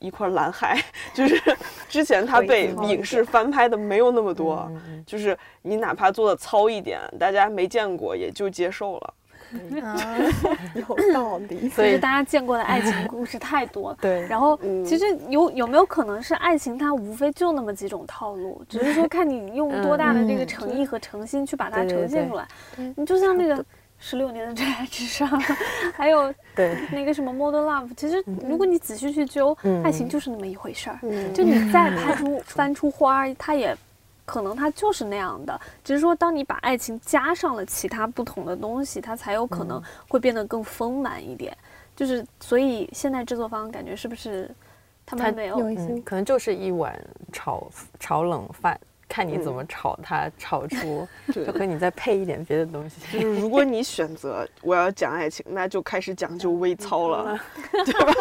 [0.00, 0.76] 一块蓝海，
[1.14, 1.40] 就是
[1.88, 4.70] 之前它被影视翻拍的没有那么多，
[5.06, 9.14] 就是你哪怕做的糙一点，大家没见过也就接受了。
[10.74, 13.98] 有道理， 所以大家见过的爱情故事太多了。
[14.02, 22.46] 对，然后其实有有没有可能是爱情，它无非就那么几种套路，只是说看你用多大的这个诚意和诚心去把它呈现出来。
[22.96, 23.64] 你就像那个
[23.98, 25.28] 十六年的真爱至上，
[25.94, 26.76] 还有对。
[26.90, 30.98] 那个什么 Model Love，其实如果你仔细去揪，爱情就是那么一回事儿。
[31.32, 33.76] 就你再拍出翻出花，它也。
[34.24, 41.56] 可能它就是那样的，只是说当你把爱情加上了其他不同的东西，它才有可能会变得更丰满一点。
[41.94, 44.50] 就是所以现在制作方感觉是不是
[45.04, 45.56] 他们没有，
[46.04, 46.98] 可能就是一碗
[47.32, 47.70] 炒
[48.00, 48.80] 炒冷饭。
[49.12, 52.96] 看你怎么炒它，炒出 就和你再配一点别的东西。
[53.12, 57.38] 就是如果你选择我要讲爱情，那就开始讲究微操了，
[57.70, 58.14] 对吧？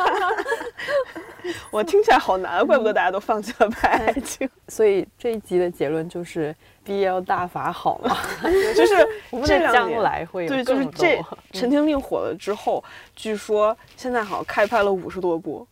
[1.71, 4.49] 我听起来好难，怪不得大家都放弃了拍爱情。
[4.67, 6.53] 所以这一集的结论就是
[6.85, 8.17] BL 大法好吗？
[8.75, 9.07] 就是
[9.45, 11.15] 这将来会有对，就是这
[11.53, 12.83] 《陈情令》火了之后，
[13.15, 15.65] 据说现在好像开拍了五十多部。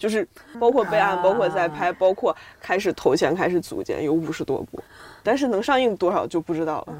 [0.00, 0.26] 就是
[0.58, 4.82] 包括备案，包括在拍，包括开始投钱，开始组建，有五十多部，
[5.22, 6.94] 但是能上映多少就不知道了。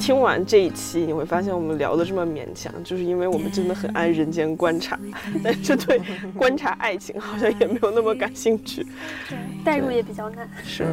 [0.00, 4.96] 听完这一期，你会发现我们聊的这么勉强，就是因为我们真的很爱人间观察，
[5.42, 6.00] 但是对
[6.36, 8.86] 观察爱情好像也没有那么感兴趣，
[9.28, 10.48] 对，代入也比较难。
[10.62, 10.86] 是，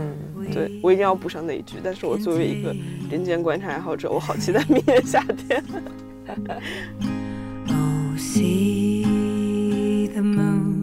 [0.51, 1.77] 对我一定要补上那一句。
[1.83, 2.75] 但是我作为一个
[3.09, 5.63] 人间观察爱好者，我好期待明年夏天。
[7.69, 10.77] oh, see the moon.